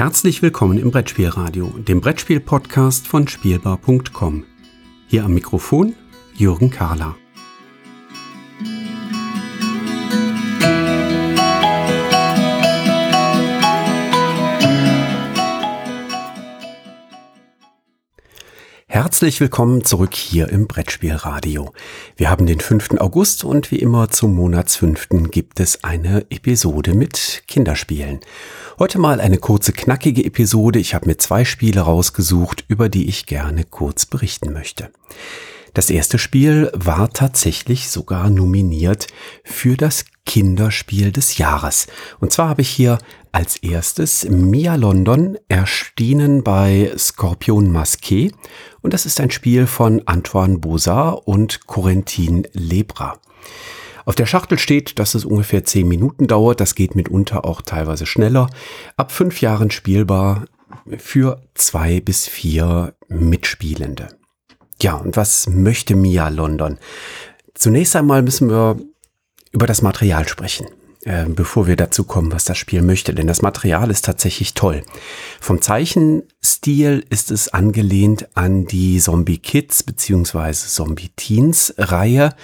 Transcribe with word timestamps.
Herzlich 0.00 0.40
willkommen 0.40 0.78
im 0.78 0.90
Brettspielradio, 0.92 1.74
dem 1.76 2.00
Brettspiel-Podcast 2.00 3.06
von 3.06 3.28
Spielbar.com. 3.28 4.46
Hier 5.08 5.26
am 5.26 5.34
Mikrofon 5.34 5.94
Jürgen 6.32 6.70
Kahler. 6.70 7.16
Herzlich 18.92 19.40
willkommen 19.40 19.84
zurück 19.84 20.16
hier 20.16 20.48
im 20.48 20.66
Brettspielradio. 20.66 21.72
Wir 22.16 22.28
haben 22.28 22.46
den 22.46 22.58
5. 22.58 22.94
August 22.98 23.44
und 23.44 23.70
wie 23.70 23.78
immer 23.78 24.10
zum 24.10 24.34
Monatsfünften 24.34 25.30
gibt 25.30 25.60
es 25.60 25.84
eine 25.84 26.26
Episode 26.28 26.94
mit 26.94 27.44
Kinderspielen. 27.46 28.18
Heute 28.80 28.98
mal 28.98 29.20
eine 29.20 29.38
kurze, 29.38 29.72
knackige 29.72 30.24
Episode. 30.24 30.80
Ich 30.80 30.92
habe 30.96 31.06
mir 31.06 31.18
zwei 31.18 31.44
Spiele 31.44 31.82
rausgesucht, 31.82 32.64
über 32.66 32.88
die 32.88 33.08
ich 33.08 33.26
gerne 33.26 33.62
kurz 33.62 34.06
berichten 34.06 34.52
möchte. 34.52 34.90
Das 35.74 35.88
erste 35.88 36.18
Spiel 36.18 36.70
war 36.74 37.10
tatsächlich 37.10 37.90
sogar 37.90 38.28
nominiert 38.28 39.06
für 39.44 39.76
das 39.76 40.04
Kinderspiel 40.26 41.12
des 41.12 41.38
Jahres. 41.38 41.86
Und 42.18 42.32
zwar 42.32 42.48
habe 42.48 42.62
ich 42.62 42.70
hier 42.70 42.98
als 43.32 43.56
erstes 43.56 44.28
Mia 44.28 44.74
London 44.74 45.38
erschienen 45.48 46.42
bei 46.42 46.92
Scorpion 46.98 47.74
Masqué 47.74 48.32
und 48.80 48.94
das 48.94 49.06
ist 49.06 49.20
ein 49.20 49.30
Spiel 49.30 49.66
von 49.66 50.02
Antoine 50.06 50.58
Bozard 50.58 51.22
und 51.26 51.66
Corentin 51.66 52.46
Lebra. 52.52 53.18
Auf 54.04 54.14
der 54.16 54.26
Schachtel 54.26 54.58
steht, 54.58 54.98
dass 54.98 55.14
es 55.14 55.24
ungefähr 55.24 55.64
10 55.64 55.86
Minuten 55.86 56.26
dauert. 56.26 56.60
Das 56.60 56.74
geht 56.74 56.96
mitunter 56.96 57.44
auch 57.44 57.62
teilweise 57.62 58.06
schneller. 58.06 58.48
Ab 58.96 59.12
fünf 59.12 59.40
Jahren 59.40 59.70
spielbar 59.70 60.46
für 60.98 61.42
zwei 61.54 62.00
bis 62.00 62.26
vier 62.26 62.94
Mitspielende. 63.08 64.19
Ja, 64.82 64.94
und 64.94 65.16
was 65.16 65.48
möchte 65.48 65.94
Mia 65.94 66.28
London? 66.28 66.78
Zunächst 67.54 67.96
einmal 67.96 68.22
müssen 68.22 68.48
wir 68.48 68.78
über 69.52 69.66
das 69.66 69.82
Material 69.82 70.26
sprechen. 70.28 70.66
Äh, 71.04 71.24
bevor 71.30 71.66
wir 71.66 71.76
dazu 71.76 72.04
kommen, 72.04 72.30
was 72.30 72.44
das 72.44 72.58
Spiel 72.58 72.82
möchte. 72.82 73.14
Denn 73.14 73.26
das 73.26 73.40
Material 73.40 73.90
ist 73.90 74.04
tatsächlich 74.04 74.52
toll. 74.52 74.82
Vom 75.40 75.62
Zeichenstil 75.62 77.06
ist 77.08 77.30
es 77.30 77.48
angelehnt 77.48 78.28
an 78.34 78.66
die 78.66 78.98
Zombie 78.98 79.38
Kids 79.38 79.82
bzw. 79.82 80.52
Zombie 80.52 81.10
Teens 81.16 81.72
Reihe, 81.78 82.34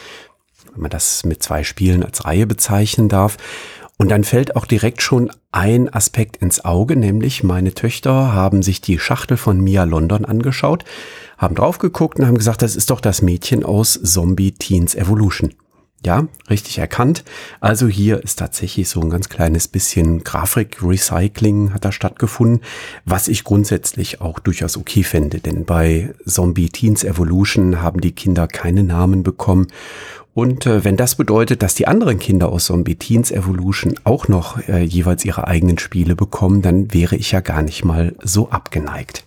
wenn 0.72 0.80
man 0.80 0.90
das 0.90 1.24
mit 1.24 1.42
zwei 1.42 1.64
Spielen 1.64 2.02
als 2.02 2.24
Reihe 2.24 2.46
bezeichnen 2.46 3.10
darf. 3.10 3.36
Und 3.98 4.10
dann 4.10 4.24
fällt 4.24 4.56
auch 4.56 4.64
direkt 4.64 5.02
schon 5.02 5.30
ein 5.52 5.92
Aspekt 5.92 6.36
ins 6.38 6.64
Auge, 6.64 6.96
nämlich 6.96 7.42
meine 7.42 7.72
Töchter 7.74 8.32
haben 8.32 8.62
sich 8.62 8.80
die 8.80 8.98
Schachtel 8.98 9.36
von 9.36 9.60
Mia 9.60 9.84
London 9.84 10.24
angeschaut, 10.24 10.84
haben 11.38 11.54
drauf 11.54 11.78
geguckt 11.78 12.18
und 12.18 12.26
haben 12.26 12.38
gesagt, 12.38 12.62
das 12.62 12.76
ist 12.76 12.90
doch 12.90 13.00
das 13.00 13.22
Mädchen 13.22 13.64
aus 13.64 14.00
Zombie 14.02 14.52
Teens 14.52 14.94
Evolution. 14.94 15.54
Ja, 16.04 16.28
richtig 16.48 16.78
erkannt. 16.78 17.24
Also 17.60 17.88
hier 17.88 18.22
ist 18.22 18.38
tatsächlich 18.38 18.88
so 18.88 19.00
ein 19.00 19.10
ganz 19.10 19.28
kleines 19.28 19.66
bisschen 19.66 20.22
Grafik-Recycling 20.22 21.72
hat 21.72 21.84
da 21.84 21.90
stattgefunden, 21.90 22.60
was 23.04 23.28
ich 23.28 23.44
grundsätzlich 23.44 24.20
auch 24.20 24.38
durchaus 24.38 24.76
okay 24.76 25.02
fände, 25.02 25.40
denn 25.40 25.64
bei 25.64 26.14
Zombie 26.24 26.68
Teens 26.68 27.02
Evolution 27.02 27.82
haben 27.82 28.00
die 28.00 28.12
Kinder 28.12 28.46
keine 28.46 28.84
Namen 28.84 29.22
bekommen. 29.22 29.66
Und 30.32 30.66
äh, 30.66 30.84
wenn 30.84 30.96
das 30.98 31.14
bedeutet, 31.16 31.62
dass 31.62 31.74
die 31.74 31.88
anderen 31.88 32.18
Kinder 32.18 32.50
aus 32.50 32.66
Zombie 32.66 32.96
Teens 32.96 33.32
Evolution 33.32 33.94
auch 34.04 34.28
noch 34.28 34.58
äh, 34.68 34.84
jeweils 34.84 35.24
ihre 35.24 35.48
eigenen 35.48 35.78
Spiele 35.78 36.14
bekommen, 36.14 36.62
dann 36.62 36.92
wäre 36.92 37.16
ich 37.16 37.32
ja 37.32 37.40
gar 37.40 37.62
nicht 37.62 37.84
mal 37.84 38.14
so 38.22 38.50
abgeneigt. 38.50 39.25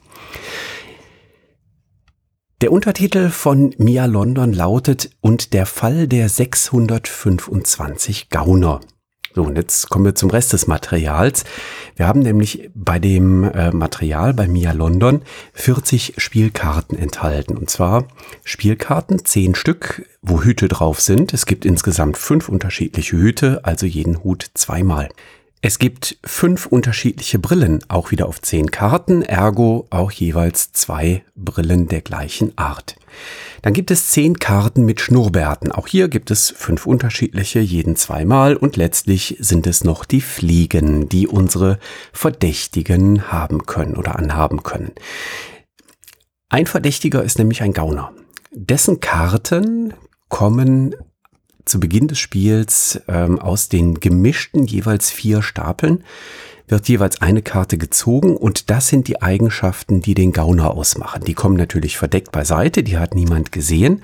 Der 2.61 2.73
Untertitel 2.73 3.29
von 3.29 3.73
Mia 3.77 4.05
London 4.05 4.51
lautet 4.51 5.11
Und 5.21 5.53
der 5.53 5.65
Fall 5.65 6.09
der 6.09 6.27
625 6.27 8.29
Gauner. 8.29 8.81
So, 9.33 9.43
und 9.43 9.55
jetzt 9.55 9.89
kommen 9.89 10.03
wir 10.03 10.13
zum 10.13 10.29
Rest 10.29 10.51
des 10.51 10.67
Materials. 10.67 11.45
Wir 11.95 12.05
haben 12.05 12.19
nämlich 12.19 12.69
bei 12.75 12.99
dem 12.99 13.45
äh, 13.45 13.71
Material 13.71 14.33
bei 14.33 14.49
Mia 14.49 14.73
London 14.73 15.21
40 15.53 16.15
Spielkarten 16.17 16.99
enthalten. 16.99 17.55
Und 17.55 17.69
zwar 17.69 18.09
Spielkarten, 18.43 19.23
10 19.23 19.55
Stück, 19.55 20.05
wo 20.21 20.43
Hüte 20.43 20.67
drauf 20.67 20.99
sind. 20.99 21.33
Es 21.33 21.45
gibt 21.45 21.63
insgesamt 21.63 22.17
fünf 22.17 22.49
unterschiedliche 22.49 23.15
Hüte, 23.15 23.63
also 23.63 23.85
jeden 23.85 24.21
Hut 24.25 24.45
zweimal. 24.53 25.07
Es 25.61 25.77
gibt 25.77 26.17
fünf 26.23 26.67
unterschiedliche 26.67 27.37
Brillen, 27.37 27.83
auch 27.89 28.11
wieder 28.11 28.29
auf 28.29 28.41
zehn 28.41 28.71
Karten, 28.71 29.23
ergo 29.23 29.87
auch 29.89 30.09
jeweils 30.09 30.71
zwei 30.71 31.25
Brillen 31.35 31.89
der 31.89 31.99
gleichen 31.99 32.57
Art. 32.57 32.95
Dann 33.61 33.73
gibt 33.73 33.91
es 33.91 34.07
zehn 34.07 34.39
Karten 34.39 34.85
mit 34.85 35.01
Schnurrbärten. 35.01 35.73
Auch 35.73 35.87
hier 35.87 36.07
gibt 36.07 36.31
es 36.31 36.49
fünf 36.49 36.85
unterschiedliche, 36.85 37.59
jeden 37.59 37.97
zweimal. 37.97 38.55
Und 38.55 38.77
letztlich 38.77 39.35
sind 39.39 39.67
es 39.67 39.83
noch 39.83 40.05
die 40.05 40.21
Fliegen, 40.21 41.09
die 41.09 41.27
unsere 41.27 41.77
Verdächtigen 42.13 43.29
haben 43.29 43.65
können 43.65 43.97
oder 43.97 44.17
anhaben 44.17 44.63
können. 44.63 44.93
Ein 46.47 46.67
Verdächtiger 46.67 47.21
ist 47.21 47.37
nämlich 47.37 47.61
ein 47.61 47.73
Gauner. 47.73 48.13
Dessen 48.51 49.01
Karten 49.01 49.93
kommen 50.29 50.95
zu 51.69 51.79
Beginn 51.79 52.07
des 52.07 52.19
Spiels 52.19 53.01
ähm, 53.07 53.39
aus 53.39 53.69
den 53.69 53.99
gemischten 53.99 54.65
jeweils 54.65 55.09
vier 55.11 55.41
Stapeln 55.41 56.03
wird 56.69 56.87
jeweils 56.87 57.21
eine 57.21 57.41
Karte 57.41 57.77
gezogen 57.77 58.37
und 58.37 58.69
das 58.69 58.87
sind 58.87 59.07
die 59.07 59.21
Eigenschaften, 59.21 60.01
die 60.01 60.13
den 60.13 60.31
Gauner 60.31 60.71
ausmachen. 60.71 61.23
Die 61.25 61.33
kommen 61.33 61.57
natürlich 61.57 61.97
verdeckt 61.97 62.31
beiseite, 62.31 62.83
die 62.83 62.97
hat 62.97 63.15
niemand 63.15 63.51
gesehen. 63.51 64.03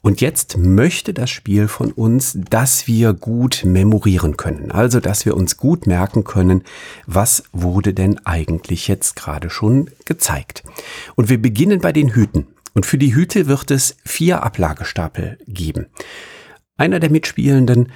Und 0.00 0.20
jetzt 0.20 0.58
möchte 0.58 1.14
das 1.14 1.30
Spiel 1.30 1.66
von 1.66 1.90
uns, 1.90 2.38
dass 2.50 2.86
wir 2.86 3.14
gut 3.14 3.62
memorieren 3.64 4.36
können. 4.36 4.70
Also, 4.70 5.00
dass 5.00 5.24
wir 5.24 5.34
uns 5.34 5.56
gut 5.56 5.86
merken 5.86 6.24
können, 6.24 6.62
was 7.06 7.44
wurde 7.52 7.94
denn 7.94 8.20
eigentlich 8.26 8.86
jetzt 8.86 9.16
gerade 9.16 9.48
schon 9.48 9.90
gezeigt. 10.04 10.62
Und 11.14 11.30
wir 11.30 11.40
beginnen 11.40 11.80
bei 11.80 11.92
den 11.92 12.10
Hüten. 12.10 12.46
Und 12.74 12.84
für 12.84 12.98
die 12.98 13.14
Hüte 13.14 13.46
wird 13.46 13.70
es 13.70 13.96
vier 14.04 14.42
Ablagestapel 14.42 15.38
geben. 15.48 15.86
Einer 16.76 16.98
der 16.98 17.10
Mitspielenden 17.10 17.92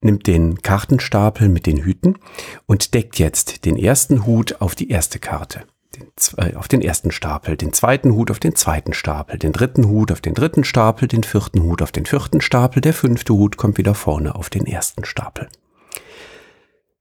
nimmt 0.00 0.26
den 0.26 0.62
Kartenstapel 0.62 1.48
mit 1.48 1.66
den 1.66 1.78
Hüten 1.78 2.18
und 2.66 2.94
deckt 2.94 3.18
jetzt 3.18 3.64
den 3.64 3.76
ersten 3.76 4.26
Hut 4.26 4.60
auf 4.60 4.74
die 4.74 4.90
erste 4.90 5.18
Karte, 5.18 5.62
den, 5.96 6.08
äh, 6.36 6.54
auf 6.54 6.68
den 6.68 6.82
ersten 6.82 7.10
Stapel, 7.10 7.56
den 7.56 7.72
zweiten 7.72 8.12
Hut 8.12 8.30
auf 8.30 8.38
den 8.38 8.54
zweiten 8.54 8.92
Stapel, 8.92 9.38
den 9.38 9.52
dritten 9.52 9.88
Hut 9.88 10.12
auf 10.12 10.20
den 10.20 10.34
dritten 10.34 10.64
Stapel, 10.64 11.08
den 11.08 11.24
vierten 11.24 11.62
Hut 11.62 11.82
auf 11.82 11.92
den 11.92 12.06
vierten 12.06 12.40
Stapel, 12.40 12.80
der 12.80 12.94
fünfte 12.94 13.34
Hut 13.34 13.56
kommt 13.56 13.78
wieder 13.78 13.94
vorne 13.94 14.34
auf 14.34 14.50
den 14.50 14.66
ersten 14.66 15.04
Stapel. 15.04 15.48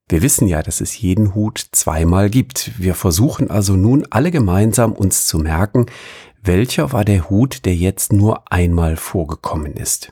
Wir 0.10 0.22
wissen 0.22 0.48
ja, 0.48 0.62
dass 0.62 0.82
es 0.82 1.00
jeden 1.00 1.36
Hut 1.36 1.68
zweimal 1.72 2.30
gibt. 2.30 2.72
Wir 2.78 2.96
versuchen 2.96 3.50
also 3.50 3.76
nun 3.78 4.06
alle 4.10 4.30
gemeinsam 4.30 4.92
uns 4.92 5.26
zu 5.26 5.40
merken, 5.40 5.86
welcher 6.44 6.92
war 6.92 7.06
der 7.06 7.30
Hut, 7.30 7.66
der 7.66 7.76
jetzt 7.76 8.12
nur 8.12 8.52
einmal 8.52 8.98
vorgekommen 8.98 9.74
ist. 9.74 10.12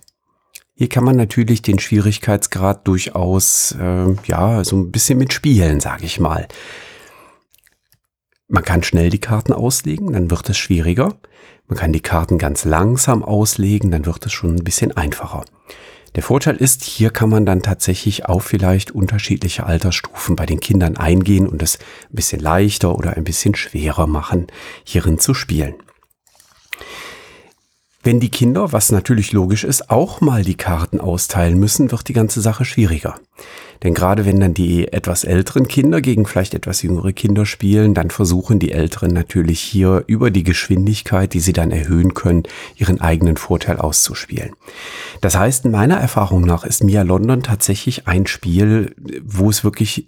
Hier 0.79 0.87
kann 0.87 1.03
man 1.03 1.17
natürlich 1.17 1.61
den 1.61 1.77
Schwierigkeitsgrad 1.77 2.87
durchaus, 2.87 3.75
äh, 3.77 4.15
ja, 4.27 4.63
so 4.63 4.77
ein 4.77 4.93
bisschen 4.93 5.17
mitspielen, 5.17 5.81
sage 5.81 6.05
ich 6.05 6.21
mal. 6.21 6.47
Man 8.47 8.63
kann 8.63 8.81
schnell 8.81 9.09
die 9.09 9.19
Karten 9.19 9.51
auslegen, 9.51 10.13
dann 10.13 10.31
wird 10.31 10.47
es 10.47 10.57
schwieriger. 10.57 11.17
Man 11.67 11.77
kann 11.77 11.91
die 11.91 11.99
Karten 11.99 12.37
ganz 12.37 12.63
langsam 12.63 13.25
auslegen, 13.25 13.91
dann 13.91 14.05
wird 14.05 14.25
es 14.25 14.31
schon 14.31 14.55
ein 14.55 14.63
bisschen 14.63 14.95
einfacher. 14.95 15.43
Der 16.15 16.23
Vorteil 16.23 16.55
ist, 16.55 16.85
hier 16.85 17.09
kann 17.09 17.29
man 17.29 17.45
dann 17.45 17.61
tatsächlich 17.61 18.27
auch 18.27 18.41
vielleicht 18.41 18.91
unterschiedliche 18.91 19.65
Altersstufen 19.65 20.37
bei 20.37 20.45
den 20.45 20.61
Kindern 20.61 20.95
eingehen 20.95 21.45
und 21.45 21.61
es 21.61 21.77
ein 22.09 22.15
bisschen 22.15 22.39
leichter 22.39 22.95
oder 22.95 23.17
ein 23.17 23.25
bisschen 23.25 23.53
schwerer 23.53 24.07
machen, 24.07 24.47
hierin 24.85 25.19
zu 25.19 25.33
spielen. 25.33 25.75
Wenn 28.01 28.21
die 28.21 28.29
Kinder, 28.29 28.71
was 28.71 28.91
natürlich 28.91 29.33
logisch 29.33 29.65
ist, 29.65 29.89
auch 29.89 30.21
mal 30.21 30.43
die 30.43 30.55
Karten 30.55 31.01
austeilen 31.01 31.59
müssen, 31.59 31.91
wird 31.91 32.07
die 32.07 32.13
ganze 32.13 32.39
Sache 32.39 32.63
schwieriger. 32.63 33.15
Denn 33.83 33.93
gerade 33.93 34.25
wenn 34.25 34.39
dann 34.39 34.53
die 34.53 34.91
etwas 34.91 35.25
älteren 35.25 35.67
Kinder 35.67 35.99
gegen 35.99 36.25
vielleicht 36.25 36.53
etwas 36.53 36.81
jüngere 36.81 37.11
Kinder 37.11 37.45
spielen, 37.45 37.93
dann 37.93 38.09
versuchen 38.09 38.59
die 38.59 38.71
Älteren 38.71 39.11
natürlich 39.11 39.59
hier 39.59 40.03
über 40.07 40.31
die 40.31 40.43
Geschwindigkeit, 40.43 41.33
die 41.33 41.39
sie 41.41 41.53
dann 41.53 41.71
erhöhen 41.71 42.13
können, 42.13 42.43
ihren 42.75 43.01
eigenen 43.01 43.37
Vorteil 43.37 43.77
auszuspielen. 43.77 44.53
Das 45.21 45.37
heißt, 45.37 45.65
in 45.65 45.71
meiner 45.71 45.97
Erfahrung 45.97 46.41
nach 46.41 46.63
ist 46.63 46.83
Mia 46.83 47.03
London 47.03 47.43
tatsächlich 47.43 48.07
ein 48.07 48.27
Spiel, 48.27 48.95
wo 49.23 49.49
es 49.49 49.63
wirklich 49.63 50.07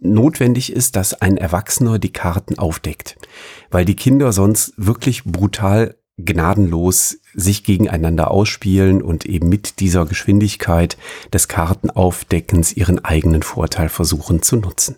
notwendig 0.00 0.72
ist, 0.72 0.96
dass 0.96 1.20
ein 1.20 1.36
Erwachsener 1.36 1.98
die 1.98 2.12
Karten 2.12 2.58
aufdeckt, 2.58 3.16
weil 3.70 3.84
die 3.84 3.96
Kinder 3.96 4.32
sonst 4.32 4.72
wirklich 4.76 5.24
brutal 5.24 5.96
gnadenlos 6.24 7.18
sich 7.34 7.64
gegeneinander 7.64 8.30
ausspielen 8.30 9.02
und 9.02 9.26
eben 9.26 9.48
mit 9.48 9.80
dieser 9.80 10.06
Geschwindigkeit 10.06 10.96
des 11.32 11.48
Kartenaufdeckens 11.48 12.72
ihren 12.72 13.04
eigenen 13.04 13.42
Vorteil 13.42 13.88
versuchen 13.88 14.42
zu 14.42 14.56
nutzen. 14.56 14.96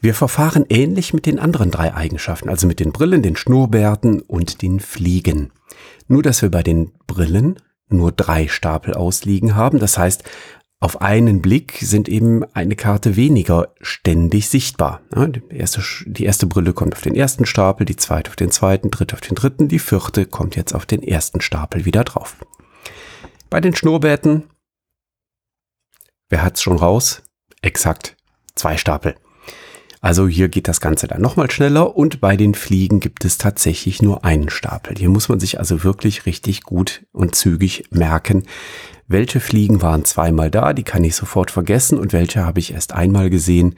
Wir 0.00 0.14
verfahren 0.14 0.66
ähnlich 0.68 1.14
mit 1.14 1.26
den 1.26 1.38
anderen 1.38 1.70
drei 1.70 1.94
Eigenschaften, 1.94 2.48
also 2.48 2.66
mit 2.66 2.80
den 2.80 2.90
Brillen, 2.90 3.22
den 3.22 3.36
Schnurrbärten 3.36 4.20
und 4.20 4.60
den 4.60 4.80
Fliegen. 4.80 5.52
Nur 6.08 6.24
dass 6.24 6.42
wir 6.42 6.50
bei 6.50 6.64
den 6.64 6.90
Brillen 7.06 7.60
nur 7.88 8.10
drei 8.10 8.48
Stapel 8.48 8.94
ausliegen 8.94 9.54
haben. 9.54 9.78
Das 9.78 9.98
heißt, 9.98 10.24
auf 10.82 11.00
einen 11.00 11.40
Blick 11.42 11.78
sind 11.80 12.08
eben 12.08 12.42
eine 12.54 12.74
Karte 12.74 13.14
weniger 13.14 13.72
ständig 13.80 14.48
sichtbar. 14.48 15.00
die, 15.14 15.56
erste, 15.56 15.80
die 16.06 16.24
erste 16.24 16.48
Brille 16.48 16.72
kommt 16.72 16.94
auf 16.94 17.02
den 17.02 17.14
ersten 17.14 17.46
Stapel, 17.46 17.86
die 17.86 17.94
zweite 17.94 18.30
auf 18.30 18.34
den 18.34 18.50
zweiten, 18.50 18.90
dritte 18.90 19.14
auf 19.14 19.20
den 19.20 19.36
dritten, 19.36 19.68
die 19.68 19.78
vierte 19.78 20.26
kommt 20.26 20.56
jetzt 20.56 20.74
auf 20.74 20.84
den 20.84 21.00
ersten 21.04 21.40
Stapel 21.40 21.84
wieder 21.84 22.02
drauf. 22.02 22.36
Bei 23.48 23.60
den 23.60 23.76
Schnurrbärten, 23.76 24.42
wer 26.28 26.42
hat's 26.42 26.62
schon 26.62 26.78
raus? 26.78 27.22
Exakt 27.60 28.16
zwei 28.56 28.76
Stapel. 28.76 29.14
Also 30.00 30.26
hier 30.26 30.48
geht 30.48 30.66
das 30.66 30.80
Ganze 30.80 31.06
dann 31.06 31.22
nochmal 31.22 31.48
schneller 31.48 31.94
und 31.94 32.20
bei 32.20 32.36
den 32.36 32.54
Fliegen 32.54 32.98
gibt 32.98 33.24
es 33.24 33.38
tatsächlich 33.38 34.02
nur 34.02 34.24
einen 34.24 34.50
Stapel. 34.50 34.96
Hier 34.98 35.10
muss 35.10 35.28
man 35.28 35.38
sich 35.38 35.60
also 35.60 35.84
wirklich 35.84 36.26
richtig 36.26 36.64
gut 36.64 37.06
und 37.12 37.36
zügig 37.36 37.84
merken, 37.92 38.42
welche 39.12 39.40
Fliegen 39.40 39.82
waren 39.82 40.04
zweimal 40.04 40.50
da, 40.50 40.72
die 40.72 40.82
kann 40.82 41.04
ich 41.04 41.14
sofort 41.14 41.50
vergessen 41.50 41.98
und 41.98 42.12
welche 42.12 42.44
habe 42.44 42.60
ich 42.60 42.72
erst 42.72 42.92
einmal 42.92 43.30
gesehen, 43.30 43.76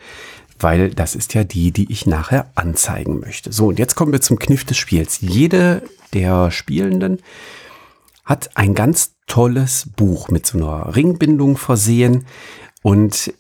weil 0.59 0.91
das 0.91 1.15
ist 1.15 1.35
ja 1.35 1.45
die, 1.45 1.73
die 1.73 1.91
ich 1.93 2.07
nachher 2.07 2.51
anzeigen 2.55 3.21
möchte. 3.21 3.53
So, 3.53 3.69
und 3.69 3.79
jetzt 3.79 3.95
kommen 3.95 4.13
wir 4.13 4.21
zum 4.21 4.39
Kniff 4.39 4.65
des 4.65 4.77
Spiels. 4.77 5.19
Jede 5.21 5.83
der 6.13 6.51
Spielenden 6.51 7.19
hat 8.25 8.57
ein 8.57 8.75
ganz 8.75 9.17
tolles 9.27 9.91
Buch 9.97 10.29
mit 10.29 10.47
so 10.47 10.59
einer 10.59 10.95
Ringbindung 10.95 11.57
versehen 11.57 12.25
und 12.83 13.35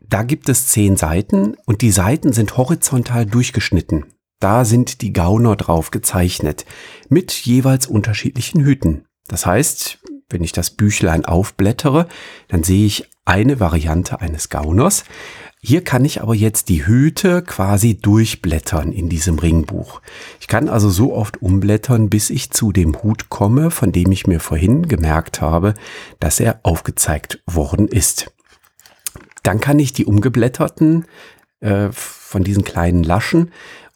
da 0.00 0.22
gibt 0.24 0.48
es 0.48 0.66
zehn 0.66 0.96
Seiten 0.96 1.56
und 1.64 1.80
die 1.80 1.90
Seiten 1.90 2.32
sind 2.32 2.56
horizontal 2.56 3.24
durchgeschnitten. 3.24 4.04
Da 4.40 4.64
sind 4.64 5.00
die 5.00 5.12
Gauner 5.12 5.56
drauf 5.56 5.90
gezeichnet 5.90 6.66
mit 7.08 7.32
jeweils 7.32 7.86
unterschiedlichen 7.86 8.62
Hüten. 8.62 9.06
Das 9.28 9.46
heißt, 9.46 10.01
wenn 10.32 10.44
ich 10.44 10.52
das 10.52 10.70
Büchlein 10.70 11.24
aufblättere, 11.24 12.08
dann 12.48 12.62
sehe 12.62 12.86
ich 12.86 13.08
eine 13.24 13.60
Variante 13.60 14.20
eines 14.20 14.48
Gauners. 14.48 15.04
Hier 15.64 15.84
kann 15.84 16.04
ich 16.04 16.20
aber 16.20 16.34
jetzt 16.34 16.68
die 16.68 16.84
Hüte 16.86 17.40
quasi 17.42 17.96
durchblättern 17.96 18.92
in 18.92 19.08
diesem 19.08 19.38
Ringbuch. 19.38 20.02
Ich 20.40 20.48
kann 20.48 20.68
also 20.68 20.90
so 20.90 21.14
oft 21.14 21.40
umblättern, 21.40 22.10
bis 22.10 22.30
ich 22.30 22.50
zu 22.50 22.72
dem 22.72 23.00
Hut 23.04 23.28
komme, 23.28 23.70
von 23.70 23.92
dem 23.92 24.10
ich 24.10 24.26
mir 24.26 24.40
vorhin 24.40 24.88
gemerkt 24.88 25.40
habe, 25.40 25.74
dass 26.18 26.40
er 26.40 26.58
aufgezeigt 26.64 27.40
worden 27.46 27.86
ist. 27.86 28.32
Dann 29.44 29.60
kann 29.60 29.78
ich 29.78 29.92
die 29.92 30.04
umgeblätterten 30.04 31.04
äh, 31.60 31.90
von 31.92 32.42
diesen 32.42 32.64
kleinen 32.64 33.04
Laschen 33.04 33.52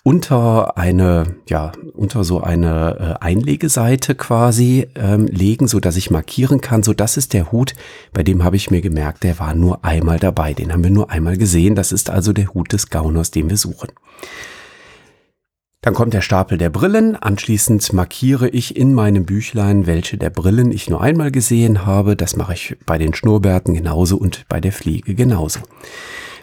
unter 0.06 0.78
eine, 0.78 1.34
ja, 1.48 1.72
unter 1.94 2.22
so 2.22 2.40
eine 2.40 3.18
äh, 3.20 3.24
Einlegeseite 3.24 4.14
quasi 4.14 4.86
ähm, 4.94 5.26
legen, 5.26 5.66
so 5.66 5.80
dass 5.80 5.96
ich 5.96 6.12
markieren 6.12 6.60
kann. 6.60 6.84
So, 6.84 6.92
das 6.92 7.16
ist 7.16 7.32
der 7.32 7.50
Hut, 7.50 7.74
bei 8.12 8.22
dem 8.22 8.44
habe 8.44 8.54
ich 8.54 8.70
mir 8.70 8.82
gemerkt, 8.82 9.24
der 9.24 9.40
war 9.40 9.52
nur 9.52 9.84
einmal 9.84 10.20
dabei. 10.20 10.54
Den 10.54 10.72
haben 10.72 10.84
wir 10.84 10.92
nur 10.92 11.10
einmal 11.10 11.36
gesehen. 11.36 11.74
Das 11.74 11.90
ist 11.90 12.08
also 12.08 12.32
der 12.32 12.54
Hut 12.54 12.72
des 12.72 12.88
Gauners, 12.88 13.32
den 13.32 13.50
wir 13.50 13.56
suchen. 13.56 13.88
Dann 15.80 15.94
kommt 15.94 16.14
der 16.14 16.20
Stapel 16.20 16.56
der 16.56 16.70
Brillen. 16.70 17.16
Anschließend 17.16 17.92
markiere 17.92 18.48
ich 18.48 18.76
in 18.76 18.94
meinem 18.94 19.24
Büchlein, 19.24 19.88
welche 19.88 20.18
der 20.18 20.30
Brillen 20.30 20.70
ich 20.70 20.88
nur 20.88 21.00
einmal 21.00 21.32
gesehen 21.32 21.84
habe. 21.84 22.14
Das 22.14 22.36
mache 22.36 22.54
ich 22.54 22.76
bei 22.86 22.96
den 22.96 23.12
Schnurrbärten 23.12 23.74
genauso 23.74 24.18
und 24.18 24.46
bei 24.48 24.60
der 24.60 24.70
Fliege 24.70 25.16
genauso. 25.16 25.58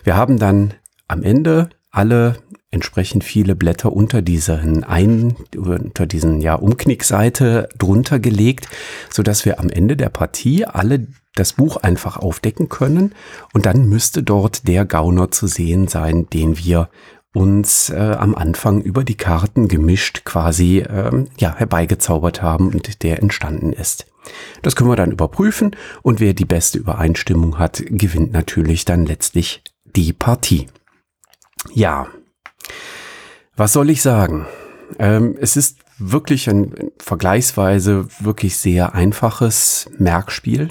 Wir 0.03 0.17
haben 0.17 0.37
dann 0.37 0.73
am 1.07 1.23
Ende 1.23 1.69
alle 1.91 2.35
entsprechend 2.73 3.23
viele 3.23 3.55
Blätter 3.55 3.93
unter 3.93 4.21
diesen 4.21 4.83
ein, 4.83 5.35
unter 5.55 6.05
diesen 6.05 6.41
ja 6.41 6.55
Umknickseite 6.55 7.69
drunter 7.77 8.19
gelegt, 8.19 8.67
so 9.09 9.23
dass 9.23 9.45
wir 9.45 9.59
am 9.59 9.69
Ende 9.69 9.95
der 9.95 10.09
Partie 10.09 10.65
alle 10.65 11.07
das 11.35 11.53
Buch 11.53 11.77
einfach 11.77 12.17
aufdecken 12.17 12.69
können 12.69 13.13
und 13.53 13.65
dann 13.65 13.87
müsste 13.87 14.23
dort 14.23 14.67
der 14.67 14.85
Gauner 14.85 15.31
zu 15.31 15.47
sehen 15.47 15.87
sein, 15.87 16.27
den 16.31 16.57
wir 16.57 16.89
uns 17.33 17.89
äh, 17.89 18.15
am 18.19 18.35
Anfang 18.35 18.81
über 18.81 19.03
die 19.03 19.17
Karten 19.17 19.67
gemischt 19.67 20.23
quasi 20.23 20.85
ähm, 20.87 21.27
ja, 21.37 21.55
herbeigezaubert 21.55 22.41
haben 22.41 22.69
und 22.69 23.01
der 23.01 23.21
entstanden 23.21 23.73
ist. 23.73 24.05
Das 24.61 24.75
können 24.75 24.89
wir 24.89 24.95
dann 24.95 25.11
überprüfen 25.11 25.75
und 26.03 26.19
wer 26.19 26.33
die 26.33 26.45
beste 26.45 26.77
Übereinstimmung 26.77 27.57
hat, 27.57 27.83
gewinnt 27.85 28.31
natürlich 28.31 28.85
dann 28.85 29.05
letztlich 29.05 29.63
die 29.83 30.13
Partie. 30.13 30.67
Ja, 31.73 32.07
was 33.55 33.73
soll 33.73 33.89
ich 33.89 34.01
sagen? 34.01 34.45
Ähm, 34.99 35.35
es 35.39 35.57
ist 35.57 35.77
wirklich 35.97 36.49
ein 36.49 36.73
vergleichsweise 36.97 38.07
wirklich 38.19 38.57
sehr 38.57 38.93
einfaches 38.95 39.89
Merkspiel 39.97 40.69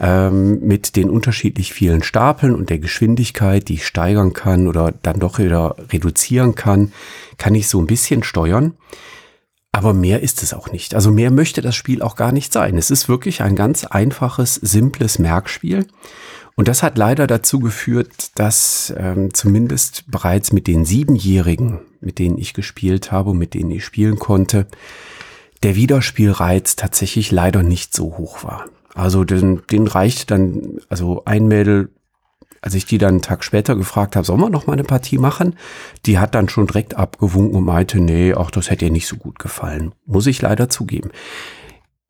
ähm, 0.00 0.60
mit 0.60 0.96
den 0.96 1.10
unterschiedlich 1.10 1.72
vielen 1.72 2.02
Stapeln 2.02 2.54
und 2.54 2.70
der 2.70 2.78
Geschwindigkeit, 2.78 3.68
die 3.68 3.74
ich 3.74 3.86
steigern 3.86 4.32
kann 4.32 4.66
oder 4.66 4.92
dann 5.02 5.20
doch 5.20 5.38
wieder 5.38 5.76
reduzieren 5.92 6.54
kann, 6.54 6.92
kann 7.38 7.54
ich 7.54 7.68
so 7.68 7.80
ein 7.80 7.86
bisschen 7.86 8.22
steuern. 8.22 8.74
Aber 9.72 9.94
mehr 9.94 10.20
ist 10.20 10.42
es 10.42 10.52
auch 10.52 10.72
nicht. 10.72 10.94
Also 10.94 11.12
mehr 11.12 11.30
möchte 11.30 11.62
das 11.62 11.76
Spiel 11.76 12.02
auch 12.02 12.16
gar 12.16 12.32
nicht 12.32 12.52
sein. 12.52 12.76
Es 12.76 12.90
ist 12.90 13.08
wirklich 13.08 13.42
ein 13.42 13.54
ganz 13.54 13.84
einfaches, 13.84 14.56
simples 14.56 15.20
Merkspiel. 15.20 15.86
Und 16.56 16.68
das 16.68 16.82
hat 16.82 16.98
leider 16.98 17.26
dazu 17.26 17.60
geführt, 17.60 18.38
dass 18.38 18.92
ähm, 18.96 19.32
zumindest 19.32 20.10
bereits 20.10 20.52
mit 20.52 20.66
den 20.66 20.84
Siebenjährigen, 20.84 21.80
mit 22.00 22.18
denen 22.18 22.38
ich 22.38 22.54
gespielt 22.54 23.12
habe, 23.12 23.34
mit 23.34 23.54
denen 23.54 23.70
ich 23.70 23.84
spielen 23.84 24.18
konnte, 24.18 24.66
der 25.62 25.76
Wiederspielreiz 25.76 26.76
tatsächlich 26.76 27.30
leider 27.30 27.62
nicht 27.62 27.94
so 27.94 28.16
hoch 28.16 28.44
war. 28.44 28.66
Also 28.94 29.24
den, 29.24 29.62
den 29.70 29.86
reicht 29.86 30.30
dann, 30.30 30.78
also 30.88 31.22
ein 31.24 31.46
Mädel, 31.46 31.90
als 32.62 32.74
ich 32.74 32.84
die 32.84 32.98
dann 32.98 33.14
einen 33.14 33.22
Tag 33.22 33.44
später 33.44 33.74
gefragt 33.74 34.16
habe, 34.16 34.26
sollen 34.26 34.40
wir 34.40 34.50
noch 34.50 34.66
mal 34.66 34.74
eine 34.74 34.84
Partie 34.84 35.18
machen? 35.18 35.56
Die 36.06 36.18
hat 36.18 36.34
dann 36.34 36.48
schon 36.48 36.66
direkt 36.66 36.96
abgewunken 36.96 37.56
und 37.56 37.64
meinte, 37.64 38.00
nee, 38.00 38.34
auch 38.34 38.50
das 38.50 38.70
hätte 38.70 38.86
ihr 38.86 38.90
nicht 38.90 39.06
so 39.06 39.16
gut 39.16 39.38
gefallen. 39.38 39.94
Muss 40.04 40.26
ich 40.26 40.42
leider 40.42 40.68
zugeben. 40.68 41.10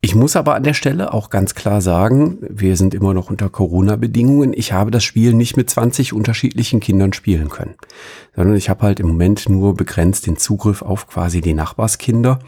Ich 0.03 0.15
muss 0.15 0.35
aber 0.35 0.55
an 0.55 0.63
der 0.63 0.73
Stelle 0.73 1.13
auch 1.13 1.29
ganz 1.29 1.53
klar 1.53 1.79
sagen, 1.79 2.39
wir 2.41 2.75
sind 2.75 2.95
immer 2.95 3.13
noch 3.13 3.29
unter 3.29 3.49
Corona-Bedingungen. 3.49 4.51
Ich 4.51 4.73
habe 4.73 4.89
das 4.89 5.03
Spiel 5.03 5.35
nicht 5.35 5.57
mit 5.57 5.69
20 5.69 6.13
unterschiedlichen 6.13 6.79
Kindern 6.79 7.13
spielen 7.13 7.49
können, 7.49 7.75
sondern 8.35 8.55
ich 8.55 8.67
habe 8.67 8.81
halt 8.81 8.99
im 8.99 9.07
Moment 9.07 9.47
nur 9.47 9.75
begrenzt 9.75 10.25
den 10.25 10.37
Zugriff 10.37 10.81
auf 10.81 11.07
quasi 11.07 11.41
die 11.41 11.53
Nachbarskinder. 11.53 12.39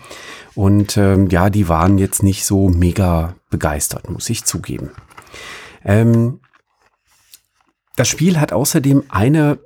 Und 0.55 0.97
ähm, 0.97 1.27
ja, 1.29 1.51
die 1.51 1.69
waren 1.69 1.99
jetzt 1.99 2.23
nicht 2.23 2.43
so 2.43 2.69
mega 2.69 3.35
begeistert, 3.51 4.09
muss 4.09 4.31
ich 4.31 4.45
zugeben. 4.45 4.89
Ähm, 5.85 6.39
das 7.97 8.07
Spiel 8.07 8.39
hat 8.39 8.51
außerdem 8.51 9.03
eine 9.09 9.59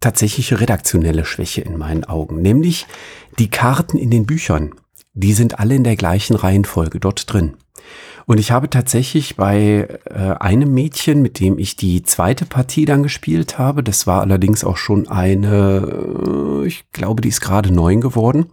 tatsächliche 0.00 0.60
redaktionelle 0.60 1.24
Schwäche 1.24 1.62
in 1.62 1.78
meinen 1.78 2.04
Augen, 2.04 2.42
nämlich 2.42 2.86
die 3.38 3.48
Karten 3.48 3.96
in 3.96 4.10
den 4.10 4.26
Büchern 4.26 4.74
die 5.20 5.32
sind 5.32 5.58
alle 5.58 5.74
in 5.74 5.84
der 5.84 5.96
gleichen 5.96 6.34
Reihenfolge 6.34 7.00
dort 7.00 7.32
drin. 7.32 7.54
Und 8.26 8.38
ich 8.38 8.52
habe 8.52 8.70
tatsächlich 8.70 9.36
bei 9.36 9.88
äh, 10.04 10.34
einem 10.38 10.72
Mädchen, 10.72 11.20
mit 11.20 11.40
dem 11.40 11.58
ich 11.58 11.74
die 11.74 12.02
zweite 12.02 12.46
Partie 12.46 12.84
dann 12.84 13.02
gespielt 13.02 13.58
habe, 13.58 13.82
das 13.82 14.06
war 14.06 14.20
allerdings 14.20 14.62
auch 14.62 14.76
schon 14.76 15.08
eine, 15.08 16.62
äh, 16.62 16.66
ich 16.66 16.84
glaube, 16.92 17.22
die 17.22 17.28
ist 17.28 17.40
gerade 17.40 17.72
neun 17.72 18.00
geworden. 18.00 18.46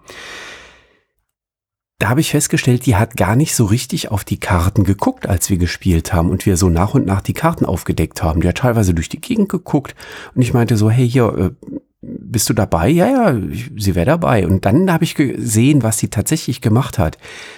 Da 2.00 2.10
habe 2.10 2.22
ich 2.22 2.32
festgestellt, 2.32 2.86
die 2.86 2.96
hat 2.96 3.18
gar 3.18 3.36
nicht 3.36 3.56
so 3.56 3.66
richtig 3.66 4.12
auf 4.12 4.24
die 4.24 4.40
Karten 4.40 4.84
geguckt, 4.84 5.28
als 5.28 5.50
wir 5.50 5.58
gespielt 5.58 6.14
haben 6.14 6.30
und 6.30 6.46
wir 6.46 6.56
so 6.56 6.70
nach 6.70 6.94
und 6.94 7.06
nach 7.06 7.22
die 7.22 7.34
Karten 7.34 7.66
aufgedeckt 7.66 8.22
haben. 8.22 8.42
Die 8.42 8.48
hat 8.48 8.58
teilweise 8.58 8.94
durch 8.94 9.10
die 9.10 9.22
Gegend 9.22 9.50
geguckt 9.50 9.96
und 10.36 10.42
ich 10.42 10.54
meinte 10.54 10.78
so, 10.78 10.90
hey, 10.92 11.10
hier, 11.10 11.56
äh, 11.62 11.78
bist 12.02 12.50
du 12.50 12.54
dabei? 12.54 12.90
Ja, 12.90 13.08
ja, 13.08 13.42
sie 13.76 13.96
wäre 13.96 14.06
dabei. 14.06 14.46
Und 14.46 14.66
dann 14.66 14.92
habe 14.92 15.04
ich 15.04 15.16
gesehen, 15.16 15.82
was 15.82 15.98
sie 15.98 16.10
tatsächlich 16.10 16.62
gemacht 16.62 17.00
hat. 17.00 17.18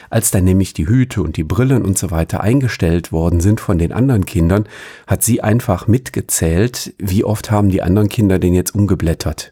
Als 0.09 0.31
dann 0.31 0.45
nämlich 0.45 0.73
die 0.73 0.87
Hüte 0.87 1.21
und 1.21 1.35
die 1.35 1.43
Brillen 1.43 1.83
und 1.83 1.97
so 1.97 2.09
weiter 2.09 2.41
eingestellt 2.41 3.11
worden 3.11 3.41
sind 3.41 3.59
von 3.59 3.77
den 3.77 3.91
anderen 3.91 4.25
Kindern, 4.25 4.67
hat 5.07 5.23
sie 5.23 5.41
einfach 5.41 5.87
mitgezählt, 5.87 6.93
wie 6.97 7.23
oft 7.23 7.51
haben 7.51 7.69
die 7.69 7.81
anderen 7.81 8.09
Kinder 8.09 8.39
den 8.39 8.53
jetzt 8.53 8.73
umgeblättert. 8.73 9.51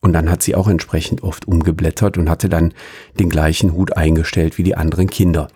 Und 0.00 0.12
dann 0.12 0.30
hat 0.30 0.42
sie 0.42 0.54
auch 0.54 0.68
entsprechend 0.68 1.22
oft 1.22 1.46
umgeblättert 1.48 2.18
und 2.18 2.30
hatte 2.30 2.48
dann 2.48 2.72
den 3.18 3.28
gleichen 3.28 3.72
Hut 3.72 3.96
eingestellt 3.96 4.58
wie 4.58 4.62
die 4.62 4.76
anderen 4.76 5.08
Kinder. 5.08 5.48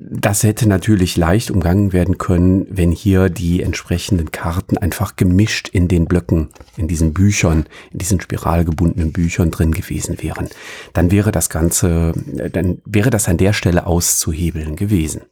Das 0.00 0.44
hätte 0.44 0.68
natürlich 0.68 1.16
leicht 1.16 1.50
umgangen 1.50 1.92
werden 1.92 2.18
können, 2.18 2.68
wenn 2.70 2.92
hier 2.92 3.28
die 3.28 3.62
entsprechenden 3.62 4.30
Karten 4.30 4.78
einfach 4.78 5.16
gemischt 5.16 5.68
in 5.68 5.88
den 5.88 6.06
Blöcken, 6.06 6.50
in 6.76 6.86
diesen 6.86 7.12
Büchern, 7.12 7.66
in 7.90 7.98
diesen 7.98 8.20
spiralgebundenen 8.20 9.10
Büchern 9.10 9.50
drin 9.50 9.72
gewesen 9.72 10.22
wären. 10.22 10.48
Dann 10.92 11.10
wäre 11.10 11.32
das 11.32 11.50
Ganze, 11.50 12.12
dann 12.52 12.80
wäre 12.84 13.10
das 13.10 13.28
an 13.28 13.38
der 13.38 13.52
Stelle 13.52 13.86
auszuhebeln 13.86 14.76
gewesen. 14.76 15.22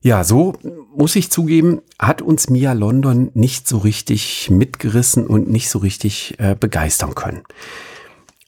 Ja, 0.00 0.24
so 0.24 0.54
muss 0.96 1.14
ich 1.14 1.30
zugeben, 1.30 1.82
hat 1.98 2.22
uns 2.22 2.48
Mia 2.48 2.72
London 2.72 3.32
nicht 3.34 3.68
so 3.68 3.76
richtig 3.76 4.48
mitgerissen 4.50 5.26
und 5.26 5.50
nicht 5.50 5.68
so 5.68 5.80
richtig 5.80 6.36
äh, 6.38 6.54
begeistern 6.58 7.14
können. 7.14 7.42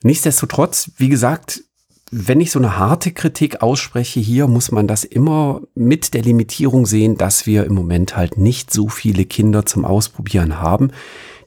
Nichtsdestotrotz, 0.02 0.92
wie 0.96 1.10
gesagt, 1.10 1.64
wenn 2.10 2.40
ich 2.40 2.50
so 2.50 2.58
eine 2.58 2.78
harte 2.78 3.12
Kritik 3.12 3.62
ausspreche 3.62 4.20
hier, 4.20 4.46
muss 4.46 4.70
man 4.72 4.86
das 4.86 5.04
immer 5.04 5.62
mit 5.74 6.14
der 6.14 6.22
Limitierung 6.22 6.86
sehen, 6.86 7.16
dass 7.16 7.46
wir 7.46 7.64
im 7.64 7.74
Moment 7.74 8.16
halt 8.16 8.38
nicht 8.38 8.72
so 8.72 8.88
viele 8.88 9.24
Kinder 9.24 9.66
zum 9.66 9.84
Ausprobieren 9.84 10.58
haben. 10.58 10.90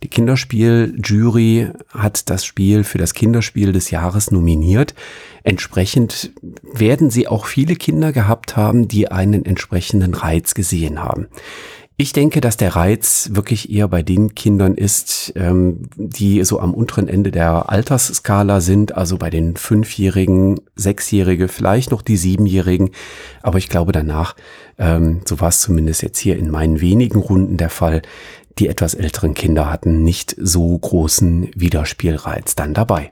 Die 0.04 0.08
Kinderspieljury 0.08 1.70
hat 1.90 2.30
das 2.30 2.44
Spiel 2.44 2.84
für 2.84 2.98
das 2.98 3.14
Kinderspiel 3.14 3.72
des 3.72 3.92
Jahres 3.92 4.32
nominiert. 4.32 4.96
Entsprechend 5.44 6.32
werden 6.64 7.12
sie 7.12 7.28
auch 7.28 7.46
viele 7.46 7.76
Kinder 7.76 8.12
gehabt 8.12 8.58
haben, 8.58 8.88
die 8.88 9.12
einen 9.12 9.46
entsprechenden 9.46 10.16
Reiz 10.16 10.56
gesehen 10.56 11.04
haben. 11.04 11.28
Ich 12.02 12.14
denke, 12.14 12.42
dass 12.42 12.58
der 12.58 12.76
Reiz 12.76 13.30
wirklich 13.34 13.72
eher 13.72 13.88
bei 13.88 14.02
den 14.02 14.34
Kindern 14.34 14.74
ist, 14.74 15.34
ähm, 15.36 15.88
die 15.96 16.44
so 16.44 16.60
am 16.60 16.74
unteren 16.74 17.08
Ende 17.08 17.30
der 17.30 17.70
Altersskala 17.70 18.60
sind, 18.60 18.98
also 18.98 19.20
bei 19.20 19.30
den 19.30 19.56
Fünfjährigen, 19.56 20.60
Sechsjährige, 20.76 21.48
vielleicht 21.48 21.92
noch 21.92 22.02
die 22.02 22.18
Siebenjährigen. 22.18 22.90
Aber 23.44 23.60
ich 23.60 23.70
glaube 23.70 23.92
danach, 23.92 24.36
ähm, 24.80 25.22
so 25.26 25.40
war 25.42 25.50
es 25.50 25.62
zumindest 25.62 26.02
jetzt 26.02 26.18
hier 26.18 26.40
in 26.40 26.50
meinen 26.50 26.82
wenigen 26.82 27.20
Runden 27.20 27.58
der 27.58 27.70
Fall, 27.70 28.02
die 28.58 28.68
etwas 28.68 28.96
älteren 28.96 29.36
Kinder 29.36 29.70
hatten 29.70 30.04
nicht 30.04 30.36
so 30.40 30.76
großen 30.76 31.52
Wiederspielreiz 31.54 32.56
dann 32.56 32.74
dabei. 32.74 33.12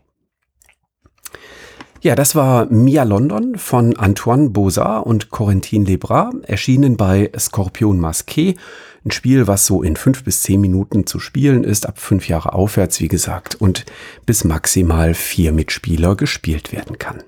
Ja, 2.01 2.15
das 2.15 2.34
war 2.34 2.68
Mia 2.68 3.03
London 3.03 3.58
von 3.58 3.98
Antoine 3.98 4.51
Bozard 4.51 5.06
und 5.06 5.32
Corentin 5.32 5.84
Lebras, 5.84 6.34
erschienen 6.44 6.96
bei 6.96 7.29
Scorpion 7.38 8.00
Masqué. 8.00 8.58
Ein 9.03 9.12
Spiel, 9.12 9.48
was 9.48 9.65
so 9.65 9.84
in 9.84 9.98
fünf 9.98 10.24
bis 10.24 10.41
zehn 10.41 10.62
Minuten 10.62 11.06
zu 11.06 11.20
spielen 11.20 11.65
ist, 11.65 11.86
ab 11.86 12.00
fünf 12.00 12.29
Jahre 12.29 12.53
aufwärts, 12.53 13.01
wie 13.01 13.10
gesagt, 13.10 13.56
und 13.56 13.86
bis 14.25 14.46
maximal 14.46 15.13
vier 15.13 15.51
Mitspieler 15.51 16.15
gespielt 16.15 16.72
werden 16.72 17.00
kann. 17.00 17.22